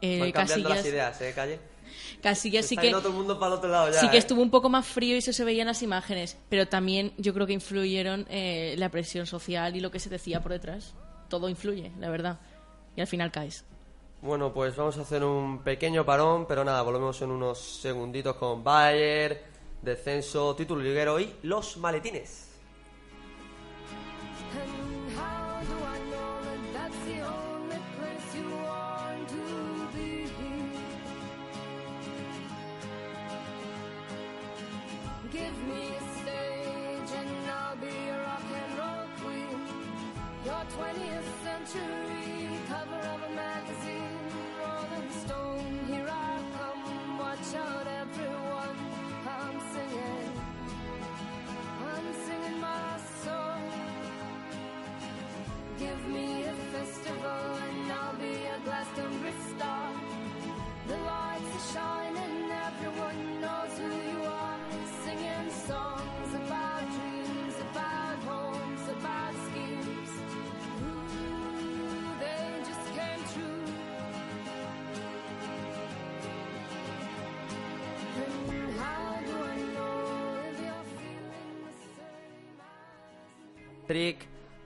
[0.00, 1.71] eh, Van cambiando las Casillas, ideas, ¿eh, Calle?
[2.20, 4.18] Casillas Se sí que todo el mundo para el otro lado ya, sí que ¿eh?
[4.18, 7.32] estuvo un poco más frío y eso se veía en las imágenes, pero también yo
[7.34, 10.94] creo que influyeron eh, la presión social y lo que se decía por detrás.
[11.28, 12.40] Todo influye, la verdad.
[12.94, 13.64] Y al final caes.
[14.20, 18.62] Bueno, pues vamos a hacer un pequeño parón, pero nada, volvemos en unos segunditos con
[18.62, 19.42] Bayer,
[19.82, 22.51] descenso, título liguero y los maletines.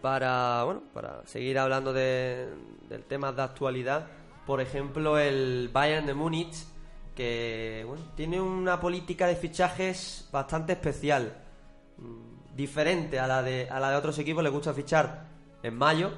[0.07, 2.49] Para, bueno, para seguir hablando de,
[2.89, 4.07] del tema de actualidad.
[4.47, 6.55] Por ejemplo, el Bayern de Múnich,
[7.13, 11.37] que bueno, tiene una política de fichajes bastante especial,
[11.99, 14.45] mm, diferente a la de a la de otros equipos.
[14.45, 15.27] Le gusta fichar
[15.61, 16.13] en mayo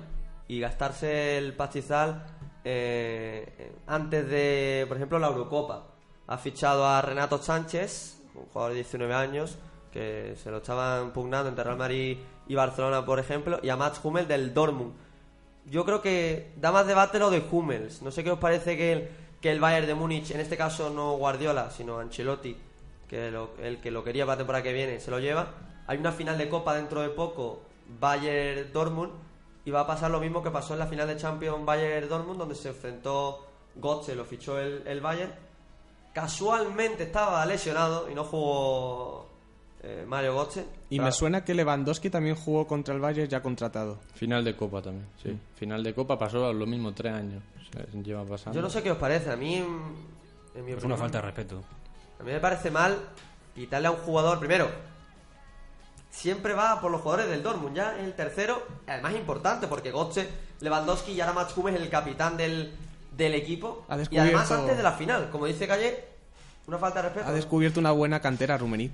[0.49, 2.27] y gastarse el pastizal
[2.65, 5.87] eh, antes de, por ejemplo, la Eurocopa.
[6.27, 9.59] Ha fichado a Renato Sánchez, un jugador de 19 años,
[9.91, 12.19] que se lo estaban pugnando entre Real Madrid
[12.49, 14.95] y Barcelona, por ejemplo, y a Mats Hummel del Dortmund.
[15.67, 18.01] Yo creo que da más debate lo de Hummels.
[18.01, 19.09] No sé qué os parece que el,
[19.41, 22.57] que el Bayern de Múnich, en este caso no Guardiola, sino Ancelotti,
[23.07, 25.49] que el que lo quería para temporada que viene, se lo lleva.
[25.87, 27.61] Hay una final de Copa dentro de poco,
[28.01, 29.13] Bayern-Dortmund,
[29.65, 32.55] y va a pasar lo mismo que pasó en la final de Champions Bayern-Dortmund, donde
[32.55, 33.47] se enfrentó
[33.81, 35.33] Götze, lo fichó el, el Bayern.
[36.15, 39.28] Casualmente estaba lesionado y no jugó
[39.83, 40.65] eh, Mario Götze.
[40.91, 43.99] Y me suena que Lewandowski también jugó contra el Bayern ya contratado.
[44.15, 45.31] Final de Copa también, sí.
[45.31, 45.41] Mm.
[45.57, 47.43] Final de Copa pasó lo mismo tres años.
[47.61, 48.57] O sea, lleva pasando.
[48.57, 49.57] Yo no sé qué os parece, a mí,
[50.55, 51.63] en mi Es una falta de respeto.
[52.19, 52.97] a mí me parece mal
[53.55, 54.69] quitarle a un jugador, primero,
[56.11, 60.29] siempre va por los jugadores del Dortmund, ya es el tercero, además importante, porque Götze,
[60.61, 62.73] Lewandowski y ahora Mats Hummels es el capitán del,
[63.17, 63.85] del equipo.
[64.11, 66.05] Y además antes de la final, como dice Calle,
[66.69, 67.27] una falta de respeto.
[67.29, 68.93] Ha descubierto una buena cantera Rumenit,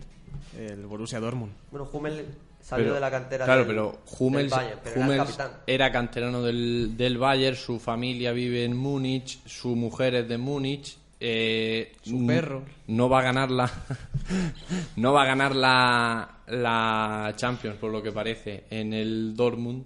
[0.58, 1.52] el Borussia Dortmund.
[1.70, 2.22] Bueno, Hummels
[2.60, 5.36] salió Pero- de la cantera Claro, del, pero del Hummels, Bayern, pero era el Hummels
[5.36, 5.60] capitán.
[5.66, 10.96] era canterano del, del Bayern, su familia vive en Múnich, su mujer es de Múnich.
[11.20, 12.62] eh, Su perro.
[12.86, 13.70] No va a ganar la.
[14.96, 19.84] no va a ganar la, la Champions, por lo que parece, en el Dortmund.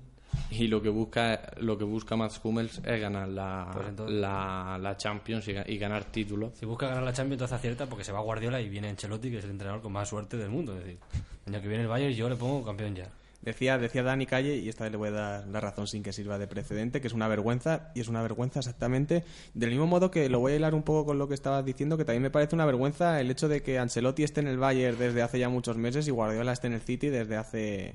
[0.51, 4.79] Y lo que busca lo que busca Mats Hummels es ganar la, Pues entonces- la,
[4.81, 6.53] la Champions y ganar títulos.
[6.59, 9.39] Si busca ganar la Champions, entonces acierta porque se va Guardiola y viene Ancelotti, que
[9.39, 10.73] es el entrenador con más suerte del mundo.
[10.77, 10.99] Es decir,
[11.47, 13.09] el año que viene el Bayern yo le pongo campeón ya.
[13.43, 16.13] Decía, decía Dani Calle, y esta vez le voy a dar la razón sin que
[16.13, 19.23] sirva de precedente, que es una vergüenza, y es una vergüenza exactamente
[19.55, 21.97] del mismo modo que lo voy a hilar un poco con lo que estabas diciendo,
[21.97, 24.99] que también me parece una vergüenza el hecho de que Ancelotti esté en el Bayern
[24.99, 27.95] desde hace ya muchos meses y Guardiola esté en el City desde hace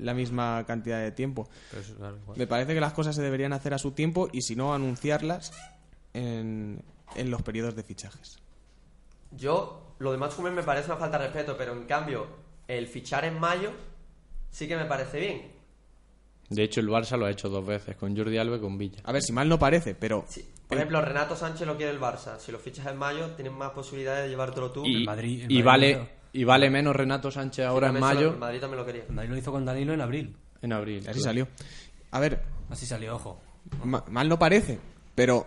[0.00, 1.48] la misma cantidad de tiempo.
[1.70, 2.38] Pero eso, claro, igual.
[2.38, 5.52] Me parece que las cosas se deberían hacer a su tiempo y si no, anunciarlas
[6.14, 6.82] en,
[7.16, 8.38] en los periodos de fichajes.
[9.32, 12.26] Yo, lo de Hummels me parece una falta de respeto, pero en cambio,
[12.66, 13.70] el fichar en mayo
[14.50, 15.52] sí que me parece bien.
[16.48, 19.00] De hecho, el Barça lo ha hecho dos veces, con Jordi Alba y con Villa.
[19.04, 20.24] A ver, si mal no parece, pero...
[20.28, 20.44] Sí.
[20.66, 22.38] Por ejemplo, Renato Sánchez lo quiere el Barça.
[22.38, 24.84] Si lo fichas en mayo, tienes más posibilidades de llevártelo tú.
[24.84, 26.08] Y, el Madrid- y Madrid vale.
[26.32, 29.04] Y vale menos Renato Sánchez ahora en mayo, Madrid también lo quería.
[29.16, 30.36] Ahí lo hizo con Danilo en abril.
[30.62, 30.98] en abril.
[31.00, 31.22] Así claro.
[31.24, 31.48] salió.
[32.12, 33.40] A ver, Así salió, ojo.
[33.84, 34.78] Ma- mal no parece,
[35.14, 35.46] pero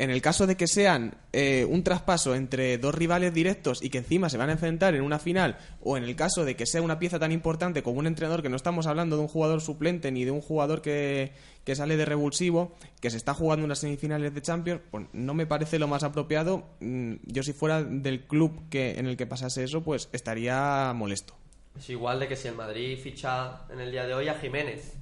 [0.00, 3.98] en el caso de que sean eh, un traspaso entre dos rivales directos y que
[3.98, 6.80] encima se van a enfrentar en una final, o en el caso de que sea
[6.80, 10.10] una pieza tan importante como un entrenador, que no estamos hablando de un jugador suplente
[10.10, 11.32] ni de un jugador que,
[11.64, 15.44] que sale de revulsivo, que se está jugando unas semifinales de Champions, pues no me
[15.44, 16.64] parece lo más apropiado.
[16.80, 21.34] Mm, Yo si fuera del club que en el que pasase eso, pues estaría molesto.
[21.78, 24.94] Es igual de que si el Madrid ficha en el día de hoy a Jiménez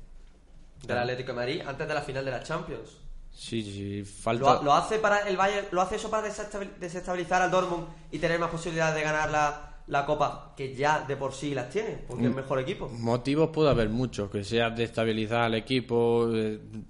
[0.84, 3.07] del Atlético de Madrid antes de la final de la Champions.
[3.40, 4.60] Sí, sí, falta...
[4.62, 8.40] Lo, hace para el Bayern, lo hace eso para desestabil- desestabilizar al Dortmund y tener
[8.40, 12.24] más posibilidades de ganar la, la Copa, que ya de por sí las tiene, porque
[12.26, 12.36] es Mm.
[12.36, 12.88] mejor equipo.
[12.88, 16.28] Motivos puede haber muchos, que sea destabilizar al equipo,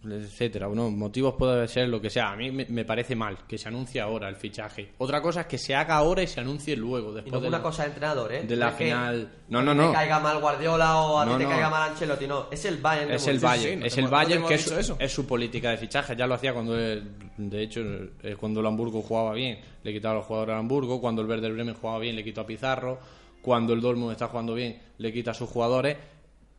[0.04, 0.68] etcétera.
[0.68, 0.90] ¿no?
[0.90, 2.32] Motivos puede ser lo que sea.
[2.32, 4.92] A mí me, parece mal que se anuncie ahora el fichaje.
[4.98, 7.42] Otra cosa es que se haga ahora y se anuncie luego, Y después no es
[7.42, 8.42] de una la- cosa de entrenador, ¿eh?
[8.42, 9.32] de la que final.
[9.48, 9.88] No, no, no.
[9.88, 11.50] te caiga mal Guardiola o a No, ti te no.
[11.50, 12.46] caiga mal Ancelotti, no.
[12.50, 13.08] Es el Bayern.
[13.10, 13.38] de Es el.
[13.38, 14.96] Bayern, no es el hemos- no Bayern que es, eso.
[14.98, 16.16] es su política de fichaje.
[16.16, 17.80] Ya lo hacía cuando, de hecho,
[18.22, 21.00] eh, cuando el Hamburgo jugaba bien, le quitaba a los jugadores al Hamburgo.
[21.00, 22.98] Cuando el Werder Bremen jugaba bien, le quitó a Pizarro.
[23.42, 25.96] Cuando el Dortmund está jugando bien, le quita a sus jugadores.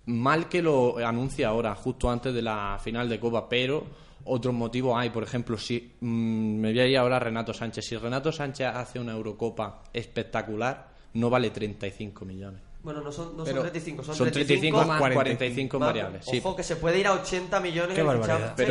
[0.06, 3.86] Mal que lo anuncie ahora, justo antes de la final de Copa, pero
[4.26, 5.10] otros motivos hay.
[5.10, 7.86] Por ejemplo, si mm, me voy a ir ahora a Renato Sánchez.
[7.86, 12.69] Si Renato Sánchez hace una Eurocopa espectacular, no vale 35 millones.
[12.82, 15.90] Bueno, no son, no Pero son 35, son, Son 35 más 45 45 en más-
[15.90, 16.26] variables.
[16.26, 16.38] Sí.
[16.40, 18.04] Ojo que se puede ir a 80 millones de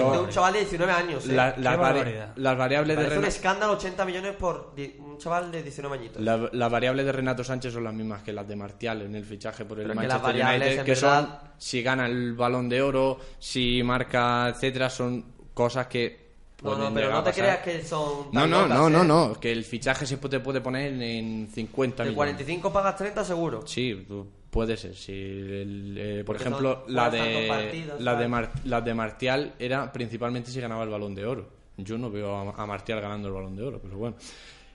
[0.00, 1.26] un chaval de 19 años.
[1.28, 1.32] ¿eh?
[1.34, 2.32] La- las, vari- barbaridad.
[2.36, 6.22] las variables de Parece un Renato, escándalo 80 millones por un chaval de 19 añitos.
[6.22, 9.24] la- las variables de Renato Sánchez son las mismas que las de Martial en el
[9.26, 12.68] fichaje por el Pero que Manchester variables, United, que verdad- son si gana el Balón
[12.70, 16.27] de Oro, si marca, etcétera, son cosas que
[16.62, 17.44] no, no, pueden pero no te pasar.
[17.44, 18.26] creas que son.
[18.32, 19.06] No, no, no, no, ¿eh?
[19.06, 22.16] no, que el fichaje se te puede poner en 50 De millones.
[22.16, 23.66] 45 pagas 30 seguro.
[23.66, 24.94] Sí, pu- puede ser.
[24.94, 28.28] Si el- eh, por ejemplo, la de, partidos, la, de.
[28.28, 31.48] Mar- la de Martial era principalmente si ganaba el balón de oro.
[31.76, 34.16] Yo no veo a, a Martial ganando el balón de oro, pero bueno.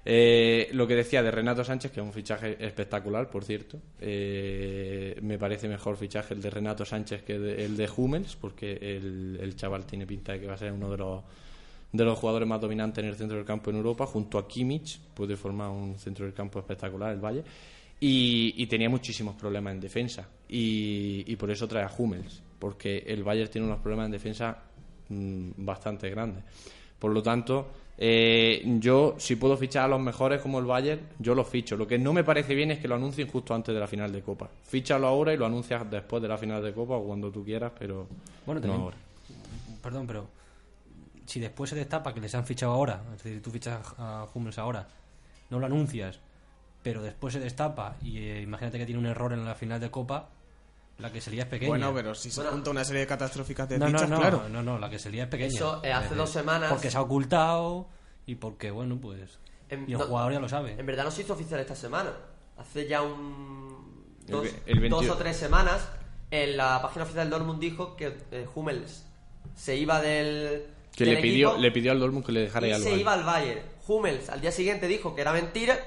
[0.05, 3.79] Eh, lo que decía de Renato Sánchez, que es un fichaje espectacular, por cierto.
[4.01, 8.73] Eh, me parece mejor fichaje el de Renato Sánchez que de- el de Hummels, porque
[8.73, 11.23] el, el chaval tiene pinta de que va a ser uno de los
[11.94, 15.00] de los jugadores más dominantes en el centro del campo en Europa, junto a Kimmich,
[15.14, 17.44] puede formar un centro del campo espectacular el Valle,
[18.00, 22.98] y, y tenía muchísimos problemas en defensa, y, y por eso trae a Hummels, porque
[23.08, 24.58] el Bayern tiene unos problemas en defensa
[25.08, 26.44] mm, bastante grandes.
[26.98, 27.68] Por lo tanto,
[27.98, 31.78] eh, yo, si puedo fichar a los mejores como el Bayern, yo los ficho.
[31.78, 34.12] Lo que no me parece bien es que lo anuncien justo antes de la final
[34.12, 34.50] de Copa.
[34.64, 37.72] Fíchalo ahora y lo anuncias después de la final de Copa o cuando tú quieras,
[37.78, 38.08] pero
[38.46, 38.98] Bueno, no ahora.
[39.82, 40.28] Perdón, pero
[41.26, 44.57] si después se destapa que les han fichado ahora, es decir, tú fichas a Hummels
[44.57, 44.88] ahora,
[45.49, 46.19] no lo anuncias,
[46.82, 49.89] pero después se destapa y eh, imagínate que tiene un error en la final de
[49.89, 50.30] Copa,
[50.97, 51.69] la que sería es pequeña.
[51.69, 52.51] Bueno, pero si se Bueno.
[52.51, 54.49] junta una serie de catastróficas de no, no, fichas, no, claro.
[54.49, 55.49] no, no, la que sería es pequeña.
[55.55, 57.88] Eso, eh, hace Es dos semanas- Porque se ha ocultado
[58.26, 59.39] y porque, bueno, pues...
[59.69, 60.74] En- y el no- jugador ya lo sabe.
[60.78, 62.11] En verdad no se hizo oficial esta semana.
[62.57, 64.05] Hace ya un.
[64.28, 65.07] dos, el 22.
[65.07, 65.88] dos o tres semanas,
[66.30, 69.03] en la página oficial del Dortmund dijo que eh, Hummels
[69.55, 70.67] se iba del.
[70.96, 72.86] Que le pidió, equipo le pidió al Dortmund que le dejara y ir al se
[72.89, 73.02] Bayern.
[73.02, 73.62] iba al Bayern.
[73.88, 75.78] Hummels al día siguiente dijo que era mentira,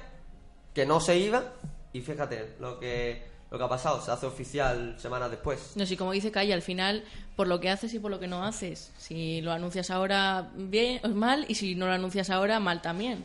[0.75, 1.53] que no se iba,
[1.93, 5.73] y fíjate lo que, lo que ha pasado, se hace oficial semanas después.
[5.77, 7.05] No sé, como dice Calle, al final,
[7.37, 8.93] por lo que haces y por lo que no haces.
[8.99, 13.25] Si lo anuncias ahora bien o mal, y si no lo anuncias ahora, mal también.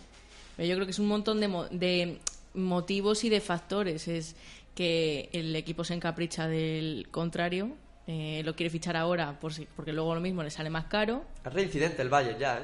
[0.56, 2.20] Pero yo creo que es un montón de, mo- de
[2.54, 4.08] motivos y de factores.
[4.08, 4.36] Es
[4.76, 7.72] que el equipo se encapricha del contrario,
[8.14, 11.24] eh, lo quiere fichar ahora por si- porque luego lo mismo le sale más caro.
[11.46, 12.64] Es reincidente el Bayern ya, ¿eh?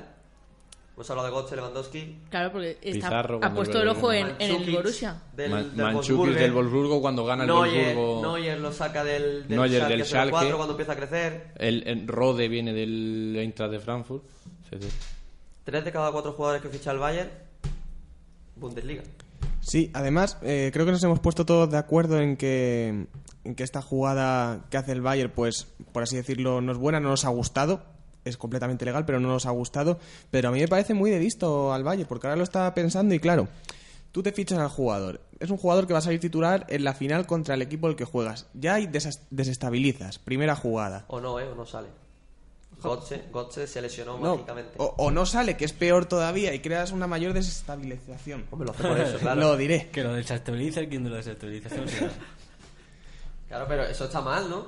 [0.94, 2.18] Hemos hablado de Götze, Lewandowski.
[2.32, 5.22] Claro, porque está, Pizarro, ha puesto el- ojo en, en el Borussia.
[5.36, 6.42] Del, Man- del Mandzukic Wolfsburgo.
[6.42, 8.22] del Wolfsburgo cuando gana el Neuer, Wolfsburgo.
[8.24, 10.06] Neuer lo saca del, del Neuer Schalke del 04
[10.40, 10.56] Schalke.
[10.56, 11.52] cuando empieza a crecer.
[11.58, 14.24] El, el Rode viene del Eintracht de Frankfurt.
[14.72, 14.88] Sí, sí.
[15.64, 17.30] Tres de cada cuatro jugadores que ficha el Bayern,
[18.56, 19.04] Bundesliga.
[19.62, 23.06] Sí, además, eh, creo que nos hemos puesto todos de acuerdo en que,
[23.56, 27.10] que esta jugada que hace el Bayern, pues, por así decirlo, no es buena, no
[27.10, 27.82] nos ha gustado.
[28.26, 30.00] Es completamente legal, pero no nos ha gustado.
[30.32, 33.16] Pero a mí me parece muy de visto al Bayern, porque ahora lo estaba pensando
[33.16, 33.48] y claro,
[34.12, 35.22] tú te fichas al jugador.
[35.40, 37.96] Es un jugador que va a salir titular en la final contra el equipo al
[37.96, 38.48] que juegas.
[38.54, 38.78] Ya
[39.32, 40.20] desestabilizas.
[40.20, 41.06] Primera jugada.
[41.08, 41.48] O no, ¿eh?
[41.48, 41.88] O no sale.
[42.84, 44.74] Götze, Götze se lesionó No, mágicamente.
[44.78, 48.46] o, o no sale, que es peor todavía, y creas una mayor desestabilización.
[48.52, 49.42] Hombre, lo hace por eso, claro.
[49.42, 49.90] Lo diré.
[49.92, 52.12] Que lo desestabiliza el quien de la desestabilización será.
[53.48, 54.68] Claro, pero eso está mal, ¿no?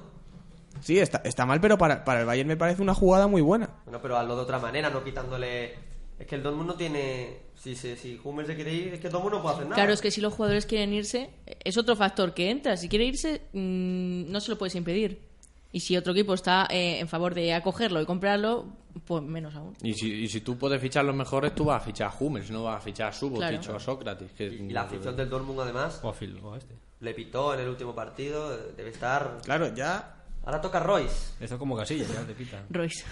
[0.82, 3.70] Sí, está, está mal, pero para, para el Bayern me parece una jugada muy buena.
[3.86, 5.90] Bueno, pero hazlo de otra manera, no quitándole...
[6.18, 7.40] Es que el Dortmund no tiene...
[7.56, 9.76] Si, si, si Hummels se quiere ir, es que el Dortmund no puede hacer nada.
[9.76, 12.78] Claro, es que si los jugadores quieren irse, es otro factor que entra.
[12.78, 15.29] Si quiere irse, mm, no se lo puedes impedir.
[15.72, 18.66] Y si otro equipo está eh, en favor de acogerlo y comprarlo,
[19.06, 19.74] pues menos aún.
[19.84, 22.50] Y si, y si tú puedes fichar los mejores, tú vas a fichar a Hummels,
[22.50, 23.74] no vas a fichar a Subotic Claro.
[23.74, 24.32] o a Sócrates.
[24.32, 26.74] Que, Y la afición del Dortmund, además, O a Phil, o a este.
[27.02, 28.58] le pitó en el último partido.
[28.76, 29.38] Debe estar...
[29.44, 30.16] Claro, ya.
[30.44, 31.34] Ahora toca Royce.
[31.40, 32.64] Esto es como Casilla, ya te pita.
[32.72, 33.04] Royce.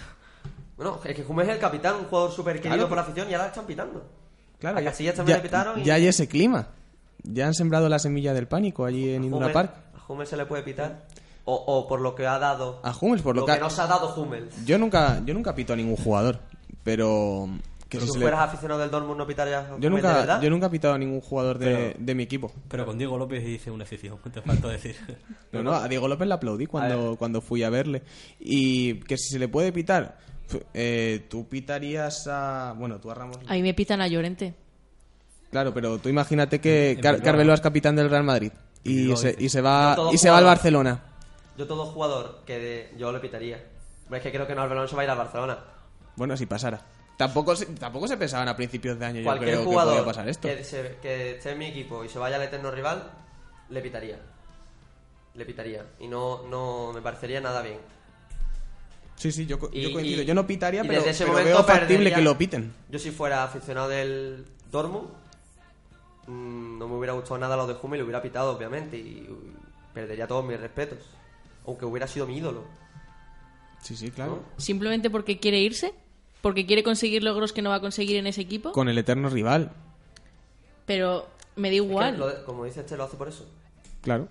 [0.76, 2.88] Bueno, es que Hummels es el capitán, un jugador súper querido Claro.
[2.88, 4.04] por la afición y ahora están pitando.
[4.58, 6.68] Claro, A Casillas también ya- le pitaron y- ya hay ese clima.
[7.22, 9.72] Ya han sembrado la semilla del pánico allí en Indura Park.
[9.94, 11.06] ¿A Hummels se le puede pitar?
[11.50, 12.78] O, o por lo que ha dado...
[12.82, 14.66] A Hummels, por lo, lo que, que ha- nos ha dado Hummels.
[14.66, 16.40] Yo nunca, yo nunca pito a ningún jugador,
[16.84, 17.48] pero
[17.88, 20.42] que si si le- fueras aficionado del Dortmund, ¿no pitarías a yo de nunca, verdad?
[20.42, 22.52] yo nunca he pitado a ningún jugador de, Pero- de mi equipo.
[22.68, 24.94] Pero con Diego López hice una excepción, te falta decir.
[25.52, 28.02] No, no, a Diego López le aplaudí cuando, cuando fui a verle.
[28.38, 30.18] Y que si se le puede pitar,
[30.74, 32.74] eh, tú pitarías a.
[32.76, 33.38] Bueno, tú a Ramos.
[33.46, 34.54] A mí me pitan a Llorente.
[35.50, 37.22] Claro, pero tú imagínate que Car.
[37.22, 38.52] Carmelo es capitán del Real Madrid
[38.84, 41.00] y se, y se va, y se va al Barcelona.
[41.58, 43.62] Yo todo jugador que de- yo le pitaría.
[44.04, 45.58] Hombre, Es que creo que no Alonso se va a ir al Barcelona.
[46.16, 46.80] Bueno, si pasara.
[47.18, 50.04] Tampoco se, tampoco se pensaban a principios de año, yo Cualquier creo que jugador podía
[50.06, 50.46] pasar esto.
[50.48, 53.10] Que, se- que esté en mi equipo y se vaya al eterno rival,
[53.70, 54.18] le pitaría.
[55.34, 55.84] Le pitaría.
[55.98, 57.78] Y no, no me parecería nada bien.
[59.16, 60.22] Sí, sí, yo, co- yo coincido.
[60.22, 62.38] y- yo no pitaría, y pero, desde ese pero momento veo factible perdería- que lo
[62.38, 62.72] piten.
[62.88, 65.08] Yo si fuera aficionado del Dortmund,
[66.28, 69.28] mm, no me hubiera gustado nada lo de Hummel, lo hubiera pitado, obviamente, y
[69.92, 70.98] perdería todos mis respetos.
[71.68, 72.64] Aunque hubiera sido mi ídolo.
[73.82, 74.42] Sí, sí, claro.
[74.56, 75.94] Simplemente porque quiere irse.
[76.40, 78.72] Porque quiere conseguir logros que no va a conseguir en ese equipo.
[78.72, 79.70] Con el eterno rival,
[80.86, 82.18] Pero me da Es que igual.
[82.18, 83.46] lo como dice este, lo hace por eso.
[84.02, 84.28] claro.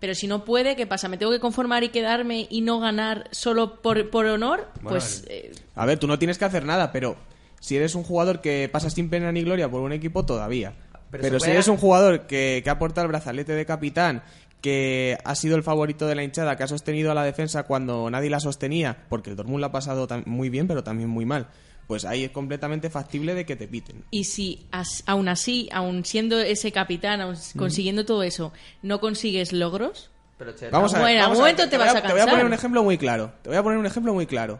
[0.00, 1.08] Pero si no puede, ¿qué pasa?
[1.08, 4.66] ¿Me tengo que conformar y quedarme y no ganar solo por, por honor?
[4.76, 7.16] Bueno, pues eh, A ver, tú no tienes que hacer nada, pero
[7.60, 10.72] si eres un jugador que pasa sin pena ni gloria por un equipo, todavía.
[11.10, 14.22] Pero Pero, si puede- eres un jugador que, que aporta el brazalete de capitán,
[14.60, 18.10] que ha sido el favorito de la hinchada, que ha sostenido a la defensa cuando
[18.10, 21.48] nadie la sostenía, porque el Dortmund la ha pasado muy bien, pero también muy mal,
[21.86, 24.04] pues ahí es completamente factible de que te piten.
[24.10, 28.52] Y si as- aún así, aún siendo ese capitán, aún consiguiendo todo eso,
[28.82, 31.02] no consigues logros, Pero Vamos a ver.
[31.04, 32.46] Bueno, en vamos a ver, momento te vas a Te voy a poner cansar.
[32.46, 33.32] un ejemplo muy claro.
[33.42, 34.58] Te voy a poner un ejemplo muy claro.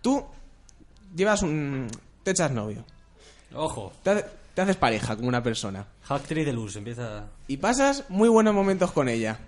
[0.00, 0.24] Tú
[1.14, 1.88] llevas un...
[2.22, 2.84] te echas novio.
[3.54, 4.24] Ojo, Te, hace-
[4.54, 5.86] te haces pareja con una persona.
[6.04, 7.26] hack trick de luz, empieza.
[7.48, 9.38] y pasas muy buenos momentos con ella.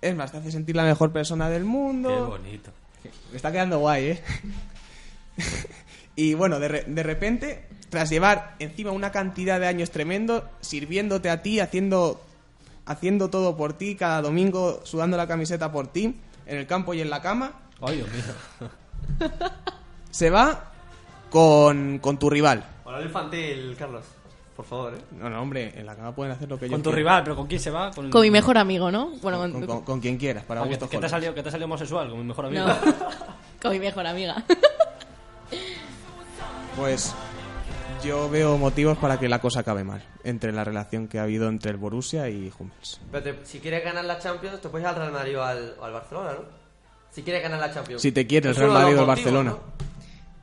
[0.00, 2.26] Es más, te hace sentir la mejor persona del Qué mundo.
[2.26, 2.70] bonito.
[3.30, 4.22] Me está quedando guay, ¿eh?
[6.16, 11.30] y bueno, de, re- de repente, tras llevar encima una cantidad de años tremendo, sirviéndote
[11.30, 12.20] a ti, haciendo,
[12.86, 16.16] haciendo todo por ti, cada domingo sudando la camiseta por ti,
[16.46, 18.70] en el campo y en la cama, Ay, Dios mío.
[20.10, 20.72] se va
[21.30, 22.64] con, con tu rival.
[22.84, 24.04] Horario infantil, Carlos.
[24.56, 24.98] Por favor, ¿eh?
[25.18, 26.96] No, no, hombre, en la cama pueden hacer lo que Con ellos tu quieran.
[26.98, 27.90] rival, pero ¿con quién se va?
[27.90, 29.10] Con, con mi mejor amigo, ¿no?
[29.20, 31.34] Bueno, Con, con, con- con quien quieras, para Ah, ¿qué, gustos qué te ha salido,
[31.34, 32.08] ¿Qué te ha salido homosexual?
[32.08, 32.66] Con mi mejor amigo.
[32.66, 32.74] no,
[33.62, 34.44] con mi mejor amiga.
[36.76, 37.14] Pues
[38.02, 41.48] Yo veo motivos para que la cosa acabe mal entre la relación que ha habido
[41.48, 43.00] entre el Borussia y Hummels.
[43.10, 45.74] Pero te- si quieres ganar la Champions, te puedes ir al Real Madrid o al,
[45.80, 46.44] o al Barcelona, ¿no?
[47.10, 48.02] Si quieres ganar la Champions.
[48.02, 49.50] Si te quiere el Real Madrid o el Barcelona.
[49.50, 49.60] ¿no?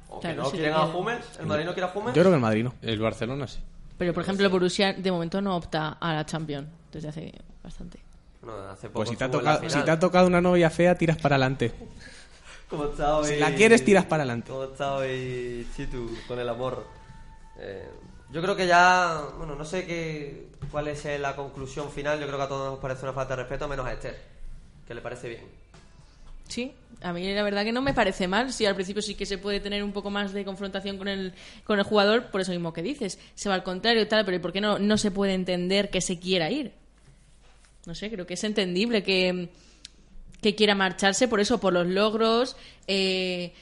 [0.09, 0.85] O que Claro, no si quieren a.
[0.85, 2.15] Hummels, el Madrid no quiere a Hummels.
[2.15, 2.73] Yo creo que el Madrid no.
[2.81, 3.59] El Barcelona sí.
[3.97, 7.33] Pero, por ejemplo, el Borussia de momento no opta a la Champions desde hace
[7.63, 7.99] bastante.
[8.41, 10.95] No, hace poco Pues si te, ha tocado, si te ha tocado una novia fea,
[10.95, 11.71] tiras para adelante.
[12.69, 13.27] ¿Cómo está hoy?
[13.27, 14.49] Si la quieres, tiras para adelante.
[14.49, 16.85] ¿Cómo está hoy Chitu con el amor?
[17.59, 17.87] Eh,
[18.31, 22.19] yo creo que ya, bueno, no sé qué, cuál es la conclusión final.
[22.19, 24.17] Yo creo que a todos nos parece una falta de respeto, menos a Esther,
[24.87, 25.60] que le parece bien.
[26.51, 28.51] Sí, a mí la verdad que no me parece mal.
[28.51, 31.33] Si al principio sí que se puede tener un poco más de confrontación con el,
[31.63, 33.19] con el jugador, por eso mismo que dices.
[33.35, 35.89] Se va al contrario y tal, pero ¿y por qué no, no se puede entender
[35.89, 36.73] que se quiera ir?
[37.85, 39.49] No sé, creo que es entendible que,
[40.41, 43.53] que quiera marcharse por eso, por los logros, eh,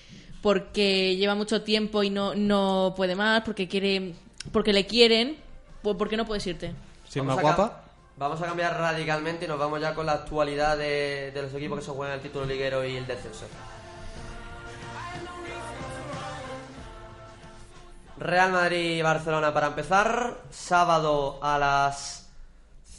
[0.42, 4.14] porque lleva mucho tiempo y no, no puede más, porque quiere,
[4.52, 5.38] porque le quieren.
[5.84, 6.74] ¿Por qué no puedes irte?
[7.08, 7.84] Si es Vamos más a cam- guapa,
[8.20, 11.86] Vamos a cambiar radicalmente y nos vamos ya con la actualidad de, los equipos que
[11.86, 13.46] se juegan el título liguero y el descenso.
[18.18, 20.42] Real Madrid y Barcelona para empezar.
[20.50, 22.30] Sábado a las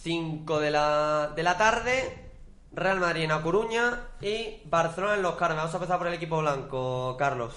[0.03, 2.31] 5 de la, de la tarde.
[2.73, 5.59] Real Madrid en A Coruña y Barcelona en Los Carmes.
[5.59, 7.53] Vamos a empezar por el equipo blanco, Carlos.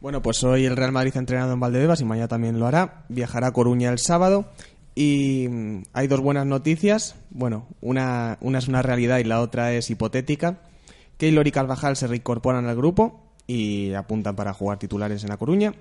[0.00, 3.04] Bueno, pues hoy el Real Madrid ha entrenado en Valdebebas y mañana también lo hará.
[3.08, 4.46] Viajará a Coruña el sábado.
[4.96, 7.14] Y mm, hay dos buenas noticias.
[7.30, 10.58] Bueno, una, una es una realidad y la otra es hipotética.
[11.18, 15.74] Keylor y Carvajal se reincorporan al grupo y apuntan para jugar titulares en La Coruña.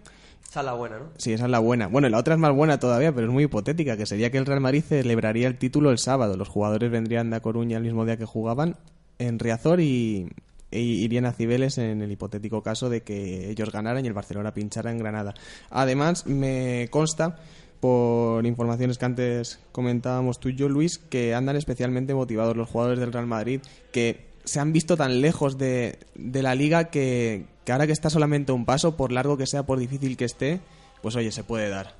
[0.47, 1.05] Esa es la buena, ¿no?
[1.17, 1.87] Sí, esa es la buena.
[1.87, 4.45] Bueno, la otra es más buena todavía, pero es muy hipotética, que sería que el
[4.45, 6.37] Real Madrid celebraría el título el sábado.
[6.37, 8.75] Los jugadores vendrían de A Coruña el mismo día que jugaban
[9.17, 10.29] en Riazor y,
[10.71, 14.53] e irían a Cibeles en el hipotético caso de que ellos ganaran y el Barcelona
[14.53, 15.33] pinchara en Granada.
[15.69, 17.37] Además, me consta
[17.85, 22.99] por informaciones que antes comentábamos tú y yo, Luis, que andan especialmente motivados los jugadores
[22.99, 23.61] del Real Madrid,
[23.91, 28.09] que se han visto tan lejos de, de la liga que, que ahora que está
[28.09, 30.61] solamente un paso, por largo que sea, por difícil que esté,
[31.03, 31.93] pues oye, se puede dar.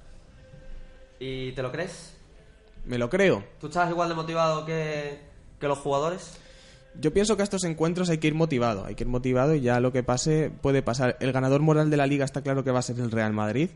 [1.20, 2.18] ¿Y te lo crees?
[2.84, 3.44] Me lo creo.
[3.62, 5.20] ¿Tú estás igual de motivado que,
[5.60, 6.40] que los jugadores?
[7.00, 9.62] Yo pienso que a estos encuentros hay que ir motivado, hay que ir motivado y
[9.62, 11.16] ya lo que pase puede pasar.
[11.20, 13.70] El ganador moral de la liga está claro que va a ser el Real Madrid,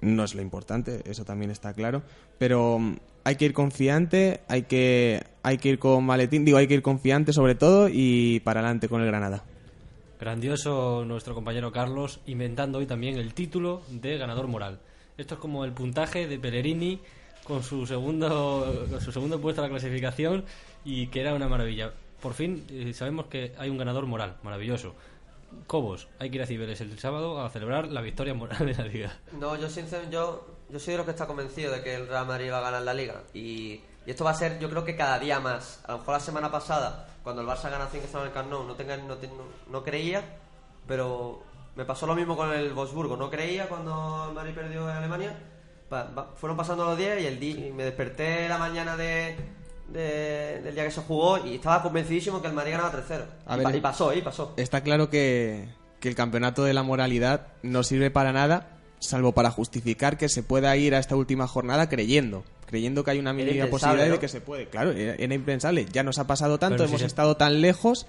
[0.00, 2.02] no es lo importante, eso también está claro,
[2.38, 6.66] pero mm, hay que ir confiante, hay que hay que ir con maletín, digo, hay
[6.66, 9.44] que ir confiante sobre todo y para adelante con el Granada.
[10.18, 14.80] Grandioso nuestro compañero Carlos, inventando hoy también el título de ganador moral.
[15.18, 17.00] Esto es como el puntaje de Pellerini
[17.44, 20.44] con su segundo, con su segundo puesto en la clasificación
[20.84, 21.92] y que era una maravilla.
[22.20, 24.94] Por fin eh, sabemos que hay un ganador moral, maravilloso.
[25.66, 28.84] Cobos, hay que ir a Cibeles el sábado a celebrar la victoria moral de la
[28.84, 29.18] liga.
[29.32, 32.26] No, yo sinceramente, yo, yo soy de los que está convencido de que el Real
[32.26, 33.22] Madrid va a ganar la liga.
[33.34, 35.80] Y, y esto va a ser, yo creo que cada día más.
[35.86, 38.74] A lo mejor la semana pasada, cuando el Barça gana 5 en el Camp no,
[38.74, 39.16] tenga, no,
[39.68, 40.22] no, creía,
[40.86, 41.42] pero
[41.74, 43.16] me pasó lo mismo con el Wolfsburgo.
[43.16, 45.36] No creía cuando el Madrid perdió en Alemania.
[46.36, 49.36] Fueron pasando los días y el día, y me desperté la mañana de,
[49.92, 53.24] de- del día que se jugó y estaba convencidísimo que el Madrid ganaba 3-0.
[53.46, 54.52] A Y, ver, pa- y pasó, y pasó.
[54.56, 55.68] Está claro que,
[56.00, 60.42] que el campeonato de la moralidad no sirve para nada, salvo para justificar que se
[60.42, 62.44] pueda ir a esta última jornada creyendo.
[62.66, 64.14] Creyendo que hay una mínima posibilidad ¿no?
[64.14, 64.66] de que se puede.
[64.68, 65.86] Claro, era, impensable.
[65.92, 68.06] Ya nos ha pasado tanto, Pero si hemos se- estado tan lejos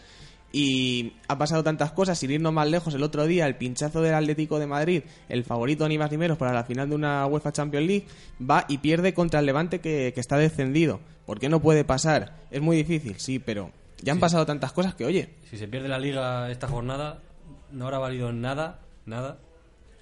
[0.51, 2.17] y ha pasado tantas cosas.
[2.17, 5.87] Sin irnos más lejos, el otro día el pinchazo del Atlético de Madrid, el favorito
[5.87, 8.07] ni más ni menos para la final de una UEFA Champions League,
[8.39, 10.99] va y pierde contra el Levante que, que está descendido.
[11.25, 12.35] ¿Por qué no puede pasar?
[12.51, 13.71] Es muy difícil, sí, pero
[14.01, 17.19] ya han pasado tantas cosas que, oye, Si se pierde la liga esta jornada,
[17.71, 19.37] no habrá valido nada, nada,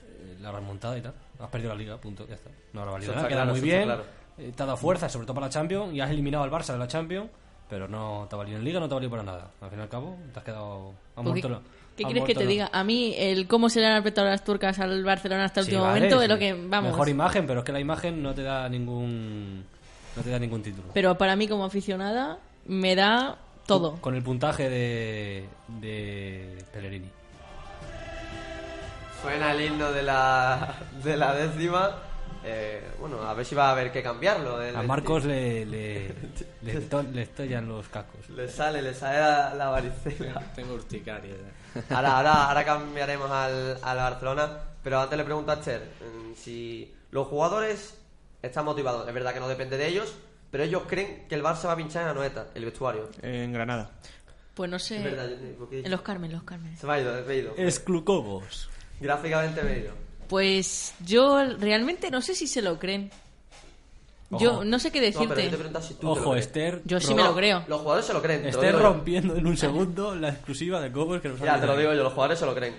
[0.04, 1.16] eh, la remontada y tal.
[1.40, 2.52] Has perdido la liga, punto, ya está.
[2.74, 3.84] No habrá valido Eso nada, está queda claro, muy bien.
[3.86, 4.04] claro.
[4.38, 6.74] eh, te ha dado fuerza, sobre todo para la Champions, y has eliminado al Barça
[6.74, 7.30] de la Champions,
[7.70, 9.52] pero no te ha valido en liga, no te ha valido para nada.
[9.62, 10.90] Al fin y al cabo, te has quedado...
[10.90, 11.62] has Porque- muerto lo-
[11.96, 12.70] ¿Qué has quieres que te lo- diga?
[12.74, 15.72] A mí, el cómo se le han apretado las turcas al Barcelona hasta el Sí,
[15.72, 16.92] último vale, momento es lo que vamos.
[16.92, 19.64] Mejor imagen, pero es que la imagen no te da ningún...
[20.18, 20.90] No te da ningún título.
[20.94, 22.38] Pero para mí, como aficionada,
[22.68, 23.96] me da todo.
[24.02, 27.10] Con el puntaje de, de Pellerini.
[29.22, 31.92] Suena el himno de la, de la décima.
[32.48, 34.62] Eh, bueno, a ver si va a haber que cambiarlo.
[34.62, 36.14] El- A Marcos le, le,
[36.62, 38.30] le, to- le estallan los cascos.
[38.30, 40.40] Le sale, le sale la, la varicela.
[40.56, 41.34] Tengo urticaria.
[41.90, 44.60] Ahora, ahora, ahora cambiaremos al, al Barcelona.
[44.84, 47.98] Pero antes le pregunto a Esther mm, si los jugadores
[48.44, 49.08] están motivados.
[49.08, 50.14] Es verdad que no depende de ellos,
[50.52, 53.10] pero ellos creen que el Barça va a pinchar en Anoeta, el vestuario.
[53.24, 53.90] en Granada.
[54.54, 54.98] Pues no sé.
[54.98, 55.30] Es verdad,
[55.72, 56.78] En los Carmen, los Carmen.
[56.78, 57.54] Se me ha ido, me he ido.
[57.58, 58.70] Esclucobos.
[59.02, 60.05] Gráficamente me he ido.
[60.28, 63.12] Pues yo realmente no sé si se lo creen.
[64.32, 65.44] Yo no sé qué No, pero decirte.
[65.46, 66.46] yo te pregunto si tú te lo Ojo, crees.
[66.48, 66.82] Esther.
[66.84, 67.64] Yo sí me lo creo.
[67.68, 68.40] Los jugadores se lo creen.
[68.42, 68.90] te lo Esther digo yo.
[68.94, 71.94] rompiendo en un segundo la exclusiva de Cobos que nos ha Ya, te lo digo
[71.94, 72.76] yo, los jugadores se lo creen.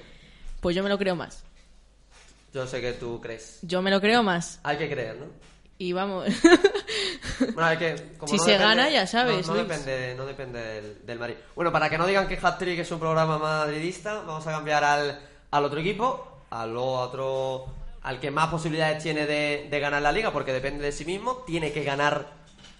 [0.61, 1.44] Pues yo me lo creo más.
[2.53, 3.59] Yo sé que tú crees.
[3.62, 4.59] Yo me lo creo más.
[4.64, 5.26] Hay que creer, ¿no?
[5.78, 6.26] Y vamos.
[7.55, 9.68] Bueno, es que como Si no se depende- gana, ya sabes, No, no Luis.
[9.68, 11.34] depende, no depende del, del Madrid.
[11.55, 14.82] Bueno, para que no digan que Hat Trick es un programa madridista, vamos a cambiar
[14.84, 15.20] al,
[15.51, 17.67] al otro equipo, al otro,
[18.03, 21.43] al que más posibilidades tiene de, de ganar la liga, porque depende de sí mismo,
[21.47, 22.27] tiene que ganar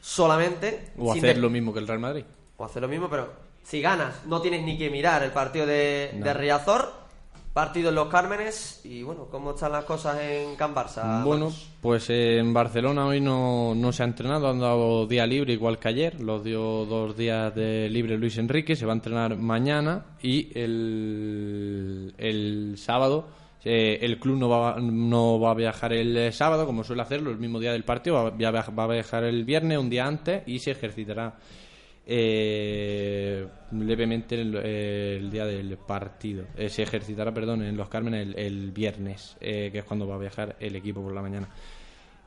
[0.01, 0.93] solamente.
[0.99, 2.25] O hacer lo mismo que el Real Madrid.
[2.57, 6.13] O hacer lo mismo, pero si ganas, no tienes ni que mirar el partido de,
[6.17, 6.25] No.
[6.25, 7.07] de Riazor,
[7.53, 11.25] partido en Los Cármenes, y bueno, ¿cómo están las cosas en Can Barça?
[11.25, 11.69] Bueno, Marcos?
[11.81, 15.79] pues eh, en Barcelona hoy no, no se ha entrenado, han dado día libre igual
[15.79, 20.05] que ayer, los dio dos días de libre Luis Enrique, se va a entrenar mañana
[20.23, 23.27] y el, el sábado
[23.69, 27.31] eh, el club no va, no va a viajar el eh, sábado como suele hacerlo
[27.31, 30.61] el mismo día del partido, va, va a viajar el viernes, un día antes y
[30.61, 31.35] se ejercitará
[32.07, 36.45] eh, levemente el, eh, el día del partido.
[36.57, 40.19] Eh, se ejercitará, perdón, en Los Cármenes el, viernes, eh, que es cuando va a
[40.19, 41.49] viajar el equipo por la mañana.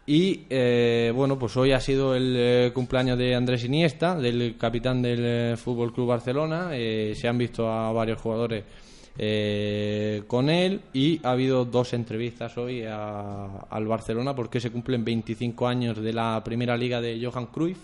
[0.05, 5.55] Y eh, bueno, pues hoy ha sido el cumpleaños de Andrés Iniesta, del capitán del
[5.55, 6.71] Fútbol Club Barcelona.
[6.71, 8.63] Se han visto a varios jugadores
[9.17, 15.03] eh, con él y ha habido dos entrevistas hoy a- al Barcelona porque se cumplen
[15.03, 17.79] 25 años de la primera liga de Johan Cruyff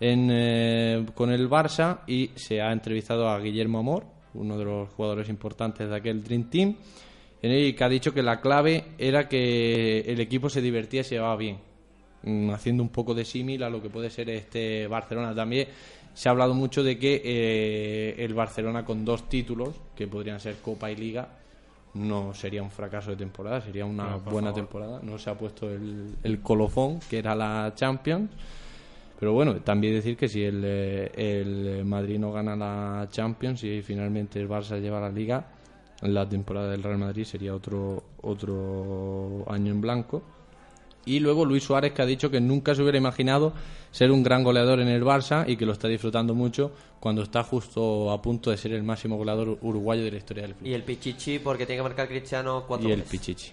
[0.00, 4.88] en, eh, con el Barça y se ha entrevistado a Guillermo Amor, uno de los
[4.90, 6.74] jugadores importantes de aquel Dream Team,
[7.42, 11.04] en el que ha dicho que la clave era que el equipo se divertía y
[11.04, 11.58] se llevaba bien,
[12.22, 15.34] mm, haciendo un poco de símil a lo que puede ser este Barcelona.
[15.34, 15.66] También
[16.14, 20.56] se ha hablado mucho de que eh, el Barcelona con dos títulos, que podrían ser
[20.56, 21.28] Copa y Liga,
[21.94, 24.54] no sería un fracaso de temporada, sería una No, buena favor.
[24.54, 25.00] temporada.
[25.02, 28.30] No se ha puesto el, el colofón, que era la Champions.
[29.20, 33.80] Pero bueno, también decir que si el, eh, el Madrid no gana la Champions y
[33.82, 35.46] finalmente el Barça lleva la Liga,
[36.00, 40.22] la temporada del Real Madrid sería otro, otro año en blanco.
[41.04, 43.52] Y luego Luis Suárez que ha dicho que nunca se hubiera imaginado
[43.90, 47.42] ser un gran goleador en el Barça y que lo está disfrutando mucho cuando está
[47.42, 50.68] justo a punto de ser el máximo goleador uruguayo de la historia del club.
[50.68, 53.10] Y el Pichichi, porque tiene que marcar Cristiano cuatro Y el goles.
[53.10, 53.52] Pichichi.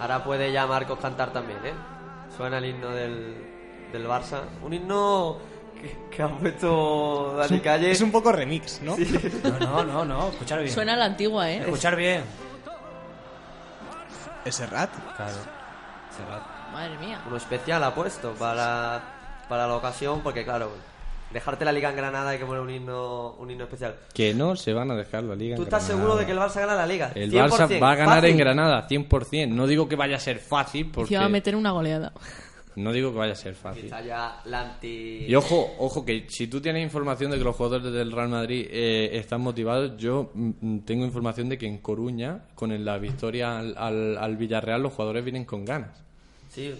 [0.00, 1.72] Ahora puede ya Marcos cantar también, ¿eh?
[2.36, 3.34] Suena el himno del,
[3.92, 4.40] del Barça.
[4.62, 5.38] Un himno
[5.80, 7.90] que, que ha puesto Dani Calle.
[7.92, 8.96] Es un poco remix, ¿no?
[8.98, 10.72] No, no, no, no, escuchar bien.
[10.74, 11.58] Suena a la antigua, ¿eh?
[11.58, 12.22] Escuchar bien.
[14.44, 14.90] Es Serrat.
[15.16, 15.32] Claro.
[16.16, 16.42] Serrat.
[16.72, 17.20] Madre mía.
[17.26, 19.00] Uno especial ha puesto para,
[19.48, 20.70] para la ocasión, porque claro,
[21.32, 23.96] dejarte la liga en Granada hay que poner un himno, un himno especial.
[24.12, 26.02] Que no se van a dejar la Liga ¿Tú en estás Granada.
[26.04, 27.10] seguro de que el Barça gana la liga?
[27.14, 28.30] El 100%, Barça va a ganar fácil.
[28.30, 29.48] en Granada, 100%.
[29.48, 31.18] No digo que vaya a ser fácil, Se porque...
[31.18, 32.12] va a meter una goleada.
[32.76, 33.88] No digo que vaya a ser fácil.
[33.88, 35.26] Ya la anti...
[35.28, 38.66] Y ojo, ojo, que si tú tienes información de que los jugadores del Real Madrid
[38.70, 43.76] eh, están motivados, yo mm, tengo información de que en Coruña, con la victoria al,
[43.78, 46.02] al- al Villarreal, los jugadores vienen con ganas.
[46.50, 46.74] Sí,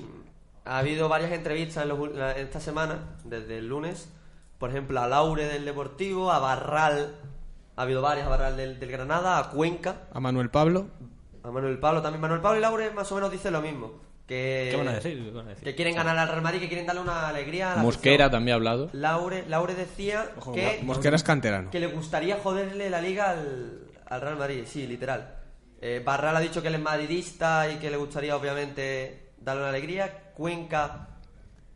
[0.65, 4.09] ha habido varias entrevistas en, los en esta semana, desde el lunes.
[4.59, 7.15] Por ejemplo, a Laure del Deportivo, a Barral,
[7.77, 10.87] ha habido varias, a Barral del, del Granada, a Cuenca, A Manuel Pablo.
[11.43, 12.21] a Manuel Pablo también.
[12.21, 13.93] Manuel Pablo y Laure más o menos dicen lo mismo.
[14.27, 15.23] Que, ¿Qué van a decir?
[15.23, 15.65] ¿Qué van a decir?
[15.65, 18.31] Que quieren ganar al Real Madrid, que quieren darle una alegría a la Mosquera afición.
[18.31, 18.89] también ha hablado.
[18.95, 21.71] Laure, Laure decía Ojo, que, Mosquera es canterano.
[21.71, 25.37] que le gustaría joderle la liga al, al Real Madrid, sí, literal.
[25.81, 29.69] Eh, Barral ha dicho que él es madridista y que le gustaría, obviamente, darle una
[29.71, 30.33] alegría.
[30.35, 31.09] Cuenca,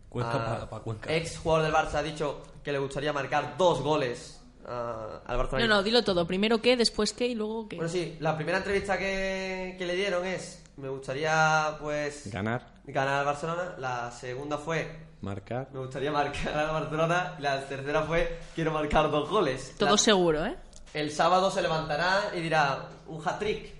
[0.08, 1.14] Cuenca ah, pa- pa Cuenca.
[1.14, 5.66] ex jugador del Barça, ha dicho que le gustaría marcar dos goles ah, al Barcelona.
[5.68, 6.26] No, no, dilo todo.
[6.26, 7.76] Primero qué, después qué y luego qué.
[7.76, 13.20] Bueno, sí, la primera entrevista que, que le dieron es: Me gustaría, pues, Ganar, ganar
[13.20, 13.74] al Barcelona.
[13.78, 14.88] La segunda fue:
[15.22, 15.68] marcar.
[15.72, 17.34] Me gustaría marcar al Barcelona.
[17.38, 19.74] Y la tercera fue: Quiero marcar dos goles.
[19.78, 20.54] Todo La- seguro, ¿eh?
[20.94, 23.74] El sábado se levantará y dirá: Un hat-trick.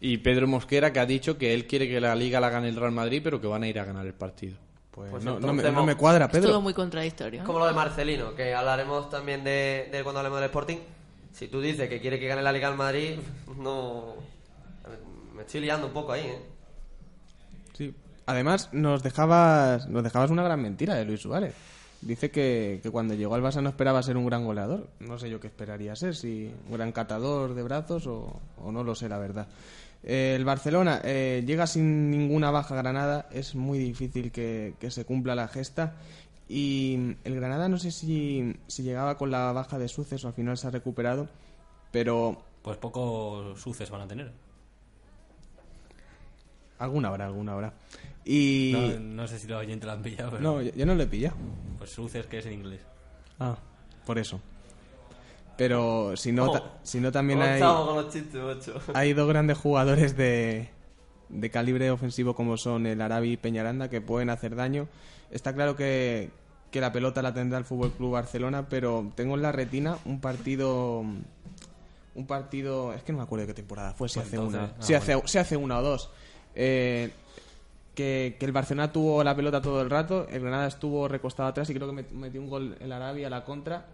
[0.00, 2.76] Y Pedro Mosquera que ha dicho que él quiere que la Liga la gane el
[2.76, 4.58] Real Madrid, pero que van a ir a ganar el partido.
[4.90, 6.50] Pues, Pues no, no me, no mo- me cuadra, Es Pedro.
[6.50, 7.40] todo muy contradictorio.
[7.40, 7.44] ¿eh?
[7.44, 10.76] Como lo de Marcelino, que hablaremos también de, cuando hablemos del Sporting.
[11.32, 13.18] Si tú dices que quiere que gane la Liga al Madrid,
[13.56, 14.14] no.
[15.34, 16.42] Me estoy liando un poco ahí, ¿eh?
[17.72, 17.94] Sí.
[18.26, 21.54] Además, nos dejabas, nos dejabas una gran mentira de Luis Suárez.
[22.00, 24.88] Dice que, que cuando llegó al Barça no esperaba ser un gran goleador.
[25.00, 28.84] No sé yo qué esperaría ser, si un gran catador de brazos o, o no
[28.84, 29.48] lo sé, la verdad.
[30.02, 35.04] Eh, el Barcelona eh, llega sin ninguna baja Granada, es muy difícil que, que se
[35.06, 35.94] cumpla la gesta.
[36.46, 40.34] Y el Granada no sé si, si llegaba con la baja de Suces o al
[40.34, 41.28] final se ha recuperado,
[41.90, 44.32] Pero Pues pocos suces van a tener.
[46.84, 47.72] Alguna hora, alguna hora.
[48.24, 48.72] Y...
[48.74, 50.42] No, no sé si los oyentes lo han pillado, pero...
[50.42, 51.36] No, yo, yo no lo he pillado.
[51.78, 52.80] Pues suces que es en inglés.
[53.38, 53.56] Ah,
[54.06, 54.40] por eso.
[55.56, 56.52] Pero si no, Oh.
[56.52, 58.80] ta- si no también ¿Cómo hay, estamos con los chistes, macho?
[58.94, 60.68] hay dos grandes jugadores de,
[61.28, 64.88] de calibre ofensivo como son el Arabi y Peñaranda que pueden hacer daño.
[65.30, 66.30] Está claro que,
[66.72, 70.20] que la pelota la tendrá el Fútbol Club Barcelona, pero tengo en la retina un
[70.20, 71.04] partido.
[72.16, 72.92] Un partido.
[72.92, 74.64] Es que no me acuerdo de qué temporada fue, si Pues hace una.
[74.64, 75.28] ah, si, hace, bueno.
[75.28, 76.10] si hace una o dos.
[76.54, 77.10] Eh,
[77.94, 81.74] que, el Barcelona tuvo la pelota todo el rato, el Granada estuvo recostado atrás y
[81.74, 83.86] creo que met- metió un gol el Arabia a la contra.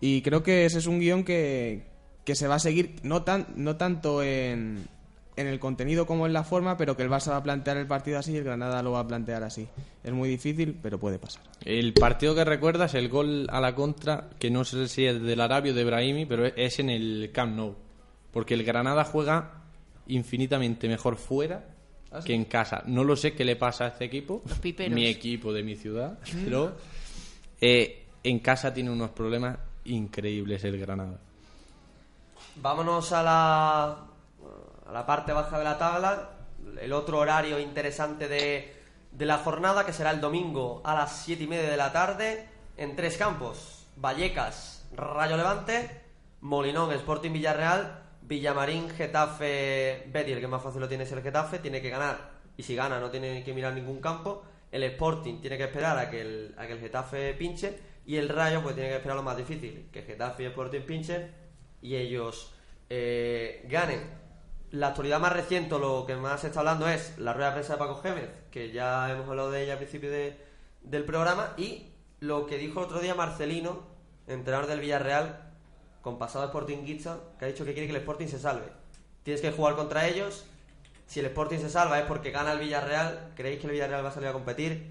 [0.00, 1.82] Y creo que ese es un guion que,
[2.24, 4.86] que se va a seguir, no, tan, no tanto en,
[5.36, 7.86] en el contenido como en la forma, pero que el Barça va a plantear el
[7.86, 9.68] partido así y el Granada lo va a plantear así.
[10.02, 11.42] Es muy difícil, pero puede pasar.
[11.64, 15.40] El partido que recuerdas, el gol a la contra, que no sé si es del
[15.40, 17.76] Arabio o de Brahimi, pero es en el Camp Nou.
[18.32, 19.61] Porque el Granada juega
[20.14, 21.64] infinitamente mejor fuera
[22.24, 22.82] que en casa.
[22.86, 24.42] No lo sé qué le pasa a este equipo,
[24.90, 26.76] mi equipo de mi ciudad, pero
[27.60, 31.18] eh, en casa tiene unos problemas increíbles el Granada.
[32.56, 33.84] Vámonos a la,
[34.86, 36.30] a la parte baja de la tabla.
[36.80, 38.76] El otro horario interesante de,
[39.10, 42.46] de la jornada, que será el domingo a las 7 y media de la tarde,
[42.76, 46.02] en tres campos: Vallecas, Rayo Levante,
[46.42, 50.34] Molinón, Sporting Villarreal, Villamarín, Getafe, Betis.
[50.34, 52.32] El que más fácil lo tiene es el Getafe, tiene que ganar.
[52.56, 54.44] Y si gana, no tiene que mirar ningún campo.
[54.70, 57.78] El Sporting tiene que esperar a que el, a que el Getafe pinche.
[58.06, 61.30] Y el Rayo, pues tiene que esperar lo más difícil: que Getafe y Sporting pinchen
[61.80, 62.52] y ellos
[62.88, 64.00] eh, ganen.
[64.70, 67.74] La actualidad más reciente, lo que más se está hablando es la rueda de prensa
[67.74, 70.36] de Paco Gémez, que ya hemos hablado de ella al principio de-
[70.80, 71.88] del programa, y
[72.20, 73.82] lo que dijo otro día Marcelino,
[74.26, 75.51] entrenador del Villarreal,
[76.02, 78.66] con pasado sportinguista, que ha dicho que quiere que el Sporting se salve.
[79.22, 80.44] Tienes que jugar contra ellos.
[81.06, 83.32] Si el Sporting se salva es porque gana el Villarreal.
[83.36, 84.86] ¿Creéis que el Villarreal va a salir a competir?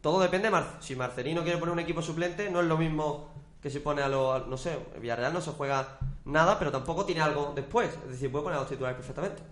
[0.00, 0.46] Todo depende.
[0.48, 3.30] de Mar- si Marcelino quiere poner un equipo suplente, no es lo mismo
[3.62, 4.46] que si pone a los.
[4.48, 7.90] No sé, el Villarreal no se juega nada, pero tampoco tiene algo después.
[8.04, 9.42] Es decir, puede poner a los titulares perfectamente.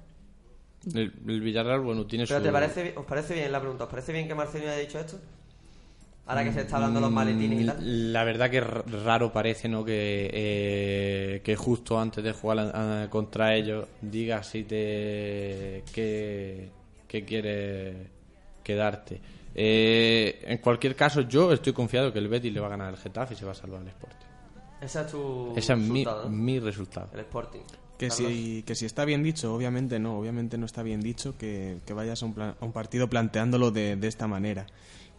[0.94, 2.44] El, el Villarreal, bueno, tiene Pero su...
[2.44, 3.84] ¿te parece, ¿os parece bien la pregunta?
[3.84, 5.18] ¿Os parece bien que Marcelino haya dicho esto?
[6.29, 7.79] Ahora que se está hablando de los maletines y tal.
[7.79, 9.83] Mm, La verdad que r- raro parece, ¿no?
[9.85, 16.68] Que, eh, que justo antes de jugar a- a- contra ellos digas si te que,
[17.09, 17.97] que quieres
[18.62, 19.20] quedarte.
[19.55, 22.97] Eh, en cualquier caso, yo estoy confiado que el Betis le va a ganar al
[22.99, 24.26] Getafe y se va a salvar el Sporting.
[24.83, 25.53] Esa es tu.
[25.57, 27.09] Ese es mi, mi resultado.
[27.14, 27.61] El Sporting.
[27.99, 28.31] Que Carlos.
[28.31, 31.93] si, que si está bien dicho, obviamente no, obviamente no está bien dicho que, que
[31.95, 34.66] vayas a un, plan- a un partido planteándolo de, de esta manera.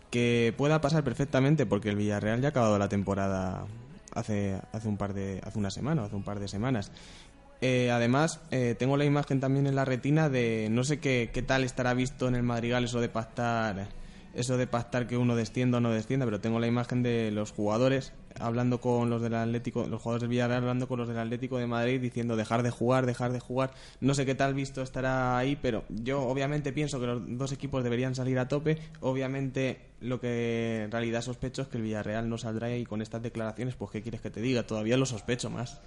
[0.10, 3.66] Que pueda pasar perfectamente porque el Villarreal ya ha acabado la temporada
[4.14, 6.91] hace, hace un par de, hace una semana, hace un par de semanas.
[7.62, 11.41] Eh, además, eh, tengo la imagen también en la retina de no sé qué, qué
[11.41, 13.89] tal estará visto en el Madrigal eso de pactar
[14.34, 17.51] eso de pactar que uno descienda o no descienda, pero tengo la imagen de los
[17.51, 21.57] jugadores hablando con los del Atlético, los jugadores del Villarreal hablando con los del Atlético
[21.57, 23.71] de Madrid diciendo dejar de jugar, dejar de jugar.
[24.01, 27.84] No sé qué tal visto estará ahí, pero yo obviamente pienso que los dos equipos
[27.84, 28.77] deberían salir a tope.
[29.01, 33.21] Obviamente lo que en realidad sospecho es que el Villarreal no saldrá y con estas
[33.21, 35.80] declaraciones, pues qué quieres que te diga, todavía lo sospecho más.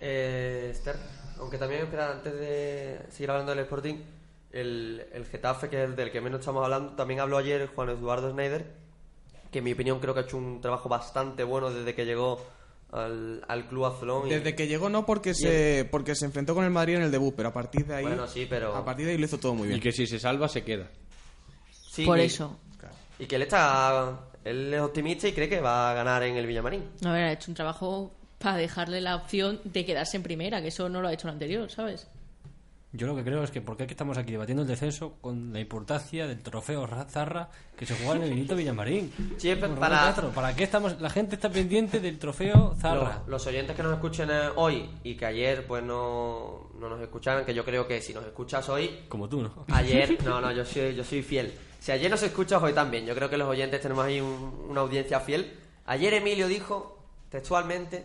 [0.00, 0.96] Eh, Esther,
[1.38, 3.96] aunque también, antes de seguir hablando del Sporting,
[4.52, 7.90] el, el Getafe, que es el del que menos estamos hablando, también habló ayer Juan
[7.90, 8.66] Eduardo Schneider,
[9.50, 12.40] que en mi opinión creo que ha hecho un trabajo bastante bueno desde que llegó
[12.92, 14.26] al, al club azulón.
[14.26, 17.10] y- Desde que llegó no porque se porque se enfrentó con el Madrid en el
[17.10, 19.38] debut, pero a partir de ahí Bueno, sí, pero- a partir de ahí lo hizo
[19.38, 19.78] todo muy bien.
[19.78, 20.88] Y que si se salva, se queda.
[21.90, 22.56] Sí, Por y- eso.
[23.18, 24.18] Y que él está.
[24.44, 26.84] Él es optimista y cree que va a ganar en el Villamarín.
[27.04, 30.68] A ver, ha hecho un trabajo para dejarle la opción de quedarse en primera, que
[30.68, 32.06] eso no lo ha hecho el anterior, ¿sabes?
[32.92, 35.60] Yo lo que creo es que porque aquí estamos aquí debatiendo el descenso con la
[35.60, 39.12] importancia del trofeo Ra- Zarra que se juega en el Benito Villamarín.
[39.38, 41.00] Sí, para- ¿Para qué estamos?
[41.00, 43.18] La gente está pendiente del trofeo Zarra.
[43.20, 47.00] Los, los oyentes que nos escuchen eh, hoy y que ayer pues no, no nos
[47.00, 49.64] escucharan, que yo creo que si nos escuchas hoy, Como tú, ¿no?
[49.72, 51.54] ayer, no, no, yo soy, yo soy fiel.
[51.78, 54.80] Si ayer nos escuchas hoy también, yo creo que los oyentes tenemos ahí un- una
[54.80, 55.56] audiencia fiel.
[55.86, 56.98] Ayer Emilio dijo
[57.30, 58.04] textualmente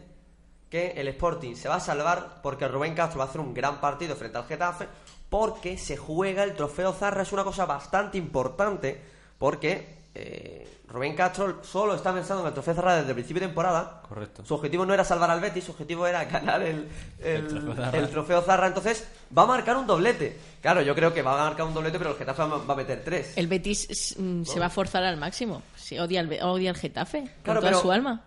[0.75, 3.79] que el Sporting se va a salvar porque Rubén Castro va a hacer un gran
[3.79, 4.87] partido frente al Getafe
[5.29, 8.99] porque se juega el trofeo Zarra, es una cosa bastante importante
[9.37, 13.47] porque eh, Rubén Castro solo está pensando en el trofeo Zarra desde el principio de
[13.47, 14.01] temporada.
[14.07, 14.45] Correcto.
[14.45, 16.87] Su objetivo no era salvar al Betis, su objetivo era ganar el,
[17.19, 17.97] el, El trofeo Zarra.
[17.97, 18.67] el trofeo Zarra.
[18.67, 19.07] Entonces
[19.37, 20.37] va a marcar un doblete.
[20.61, 23.01] Claro, yo creo que va a marcar un doblete, pero el Getafe va a meter
[23.03, 23.33] tres.
[23.37, 25.61] El Betis mm, se va a forzar al máximo.
[25.75, 28.23] Sí, odia al, odia al Getafe Claro, con toda pero- su alma.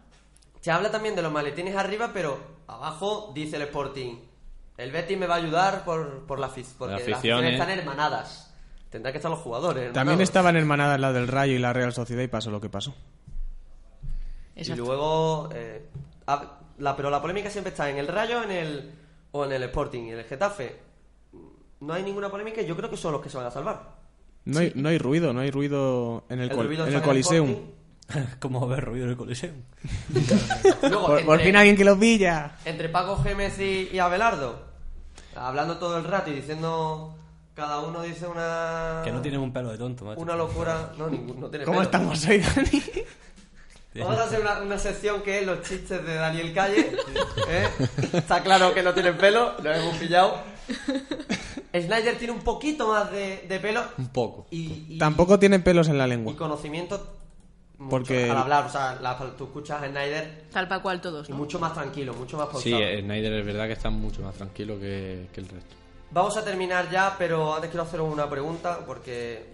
[0.60, 4.16] Se habla también de los maletines arriba, pero abajo dice el Sporting,
[4.76, 7.60] el Betis me va a ayudar por, por la afición, porque La las afición, aficiones
[7.60, 8.54] están hermanadas.
[8.90, 9.84] Tendrán que estar los jugadores.
[9.86, 10.22] También hermanados.
[10.22, 12.94] estaban hermanadas la del Rayo y la Real Sociedad y pasó lo que pasó.
[14.56, 14.82] Exacto.
[14.82, 15.86] Y luego, eh,
[16.78, 18.94] la, pero la polémica siempre está en el Rayo en el,
[19.32, 20.04] o en el Sporting.
[20.04, 20.76] Y en el Getafe
[21.80, 23.96] no hay ninguna polémica y yo creo que son los que se van a salvar.
[24.44, 27.02] No hay, no hay ruido, no hay ruido en el, El col- ruido en el
[27.02, 27.56] Coliseum.
[28.40, 29.56] ¿Cómo haber ruido en el Coliseum?
[30.82, 32.56] Luego, Por, por entre- fin alguien que los pilla.
[32.64, 34.60] Entre Paco Gémez y, y Abelardo,
[35.36, 37.14] hablando todo el rato y diciendo.
[37.54, 39.00] Cada uno dice una.
[39.02, 40.20] Que no tienen un pelo de tonto, macho.
[40.20, 40.92] Una locura.
[40.96, 41.86] No, ningún, no tiene ¿Cómo pelo.
[41.86, 42.82] estamos hoy, Dani?
[43.96, 46.92] Vamos a hacer una, una sección que es los chistes de Daniel Calle.
[47.48, 47.66] ¿eh?
[48.12, 50.38] Está claro que no tienen pelo, lo hemos pillado.
[51.74, 54.46] Snyder tiene un poquito más de, de pelo Un poco.
[54.52, 56.36] y, y- Tampoco tienen pelos en la y lengua.
[56.36, 57.17] conocimiento
[57.78, 58.66] mucho Porque- al hablar.
[58.66, 62.12] O sea, la- tú escuchas a Snyder Tal para cual todos, y mucho más tranquilo,
[62.14, 62.62] mucho más pausado.
[62.62, 65.74] Sí, eh, Snyder es verdad que está mucho más tranquilo que, que el resto.
[66.10, 69.46] Vamos a terminar ya, pero antes quiero haceros una pregunta porque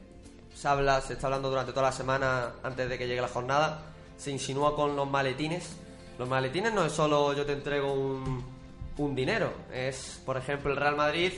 [0.54, 3.82] se habla, se está hablando durante toda la semana antes de que llegue la jornada.
[4.16, 5.76] Se insinúa con los maletines.
[6.18, 8.44] Los maletines no es solo yo te entrego un,
[8.98, 11.32] un dinero, es, por ejemplo, el Real Madrid,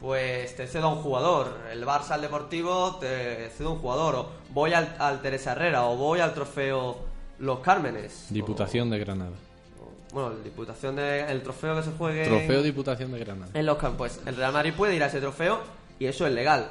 [0.00, 1.58] pues te cedo a un jugador.
[1.72, 4.14] El Barça, el Deportivo, te cedo a un jugador.
[4.16, 6.98] O voy al, al Teresa Herrera o voy al trofeo
[7.38, 8.26] Los Cármenes.
[8.30, 9.32] Diputación de Granada.
[9.80, 12.24] O- bueno, la Diputación de, el trofeo que se juegue.
[12.26, 13.50] Trofeo Diputación de Granada.
[13.54, 14.12] en los campos.
[14.16, 15.60] Pues el Real Madrid puede ir a ese trofeo
[15.98, 16.68] y eso es legal.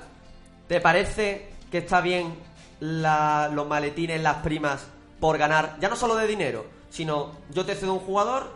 [0.67, 2.33] ¿Te parece que está bien
[2.79, 4.85] la- los maletines, las primas
[5.19, 8.49] por ganar, ya no solo de dinero, sino yo te cedo un jugador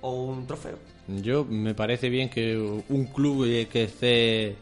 [0.00, 0.76] o un trofeo?
[1.08, 4.56] Yo me parece bien que un club que esté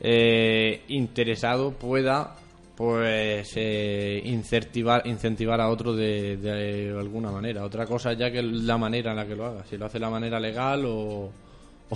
[0.00, 2.36] eh, interesado pueda
[2.76, 7.64] pues eh, incentivar incentivar a otro de, de alguna manera.
[7.64, 10.00] Otra cosa ya que la manera en la que lo haga, si lo hace de
[10.00, 11.30] la manera legal o,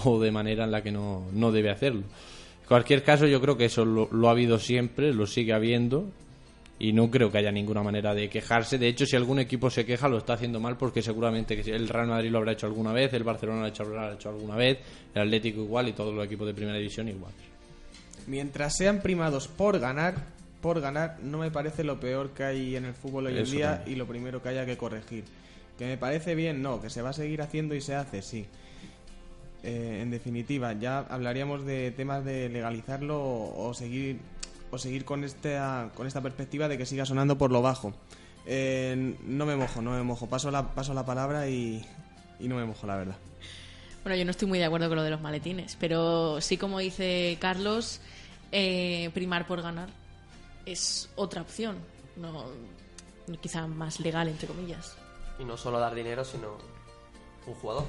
[0.05, 2.01] o de manera en la que no, no debe hacerlo.
[2.01, 6.07] En cualquier caso, yo creo que eso lo, lo ha habido siempre, lo sigue habiendo
[6.79, 8.79] y no creo que haya ninguna manera de quejarse.
[8.79, 12.09] De hecho, si algún equipo se queja, lo está haciendo mal porque seguramente el Real
[12.09, 14.57] Madrid lo habrá hecho alguna vez, el Barcelona lo ha hecho, lo habrá hecho alguna
[14.57, 14.79] vez,
[15.14, 17.33] el Atlético igual y todos los equipos de primera división igual.
[18.27, 20.27] Mientras sean primados por ganar,
[20.61, 23.77] por ganar, no me parece lo peor que hay en el fútbol hoy en día
[23.77, 23.95] también.
[23.95, 25.24] y lo primero que haya que corregir.
[25.79, 28.47] Que me parece bien, no, que se va a seguir haciendo y se hace, sí.
[29.62, 34.18] Eh, en definitiva, ya hablaríamos de temas de legalizarlo o seguir
[34.71, 37.95] o seguir con esta con esta perspectiva de que siga sonando por lo bajo.
[38.47, 40.29] Eh, no me mojo, no me mojo.
[40.29, 41.85] Paso la paso la palabra y,
[42.39, 43.17] y no me mojo, la verdad.
[44.03, 46.79] Bueno, yo no estoy muy de acuerdo con lo de los maletines, pero sí, como
[46.79, 48.01] dice Carlos,
[48.53, 49.89] eh, primar por ganar
[50.64, 51.77] es otra opción,
[52.17, 52.45] no
[53.41, 54.97] quizá más legal, entre comillas.
[55.41, 56.57] Y no solo dar dinero, sino
[57.47, 57.85] un jugador.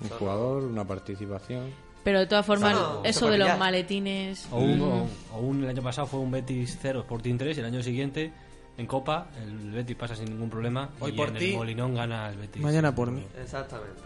[0.00, 1.72] Un Solo- jugador, una participación.
[2.04, 4.46] Pero de todas formas, Eso no de los maletines...
[4.52, 7.56] O un, mm, o, o un- el año pasado fue un Betis 0 Sporting 3
[7.56, 8.30] y el año siguiente
[8.76, 11.94] en Copa el Betis pasa sin ningún problema Hoy y por en ti, el Molinón
[11.94, 12.62] gana el Betis.
[12.62, 13.24] mañana por mí.
[13.40, 14.02] Exactamente.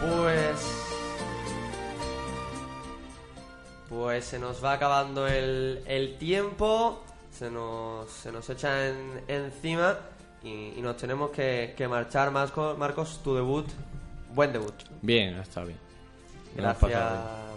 [0.00, 0.84] Pues.
[3.88, 9.96] Pues se nos va acabando el, el tiempo, se nos, se nos echa en- encima
[10.42, 12.30] y, y nos tenemos que, que marchar.
[12.32, 13.66] Marcos, Marcos, tu debut,
[14.34, 14.74] buen debut.
[15.02, 15.78] Bien, está bien.
[16.56, 17.02] Gracias.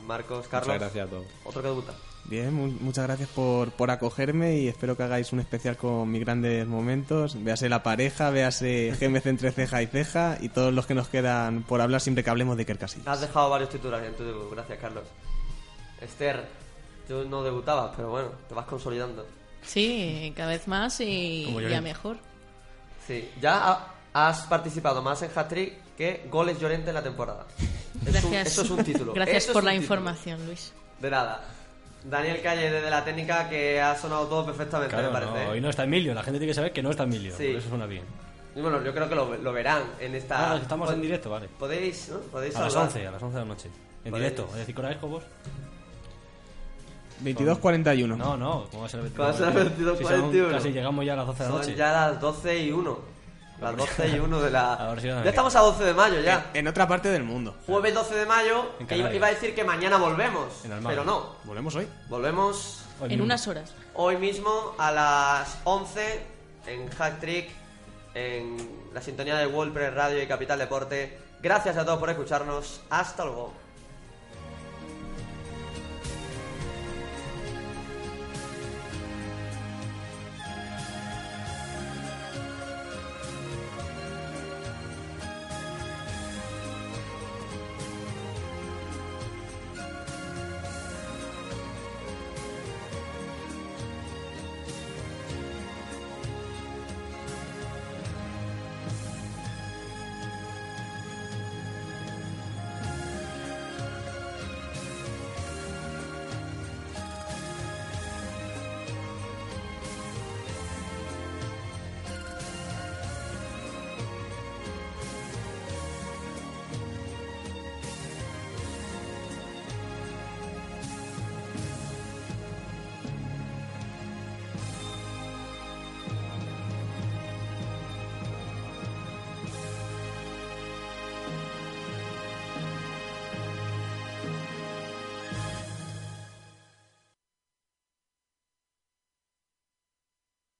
[0.06, 0.48] Marcos.
[0.48, 1.26] Carlos, Muchas gracias a todos.
[1.46, 1.94] otro que debuta.
[2.26, 6.22] Bien, mu- muchas gracias por, por acogerme y espero que hagáis un especial con mis
[6.22, 7.42] grandes momentos.
[7.44, 11.64] Véase la pareja, véase GMC entre ceja y ceja y todos los que nos quedan
[11.64, 13.08] por hablar siempre que hablemos de Iker Casillas.
[13.08, 15.04] Has dejado varios titulares en tu debut, gracias, Carlos.
[16.02, 16.46] Esther,
[17.08, 19.26] tú no debutabas, pero bueno, te vas consolidando.
[19.64, 22.18] Sí, cada vez más y ya mejor.
[23.06, 27.46] Sí, ya ha- has participado más en hat-trick que goles Llorente en la temporada.
[28.02, 28.48] Es un- Gracias.
[28.48, 29.14] eso es un título.
[29.16, 29.84] Gracias Eso es por la título.
[29.84, 30.74] información, Luis.
[31.00, 31.42] De nada.
[32.04, 35.46] Daniel Calle desde la técnica que ha sonado todo perfectamente, Claro, me parece.
[35.46, 37.48] no, hoy no está Emilio, la gente tiene que saber que no está Emilio, Sí.
[37.48, 38.04] por eso suena bien.
[38.56, 40.54] Y bueno, yo creo que lo, lo verán en esta...
[40.54, 41.48] Ah, estamos en directo, vale.
[41.60, 42.20] Podéis, ¿no?
[42.20, 42.94] Podéis A las saludar.
[42.96, 43.70] 11, a las 11 de la noche.
[44.06, 44.24] En Vale.
[44.24, 45.24] directo, es decir, ¿qué hora es, Cobos?
[47.24, 48.16] 22.41.
[48.18, 49.98] No, no, ¿cómo va a ser el ¿Cómo va a ser el 22?
[49.98, 50.52] Si son 22:41?
[50.52, 51.76] Casi llegamos ya a las 12 de la Son noche.
[51.76, 53.00] ya las 12 y 1.
[53.62, 54.74] Las 12 y 1 de la...
[54.76, 56.50] Ahora sí que no me ya estamos a 12 de mayo ya.
[56.54, 57.56] En otra parte del mundo.
[57.66, 59.16] Jueves 12 de mayo, En que iba, Canarias.
[59.16, 60.90] iba a decir que mañana volvemos, En Almagro.
[61.04, 61.36] pero no.
[61.44, 61.88] Volvemos hoy.
[62.08, 63.24] Volvemos Hoy En mismo.
[63.26, 63.74] unas horas.
[63.96, 66.22] hoy mismo a las 11
[66.68, 67.50] en Hack Trick,
[68.14, 68.58] en
[68.94, 71.18] la sintonía de WordPress Radio y Capital Deporte.
[71.42, 72.82] Gracias a todos por escucharnos.
[72.90, 73.54] Hasta luego.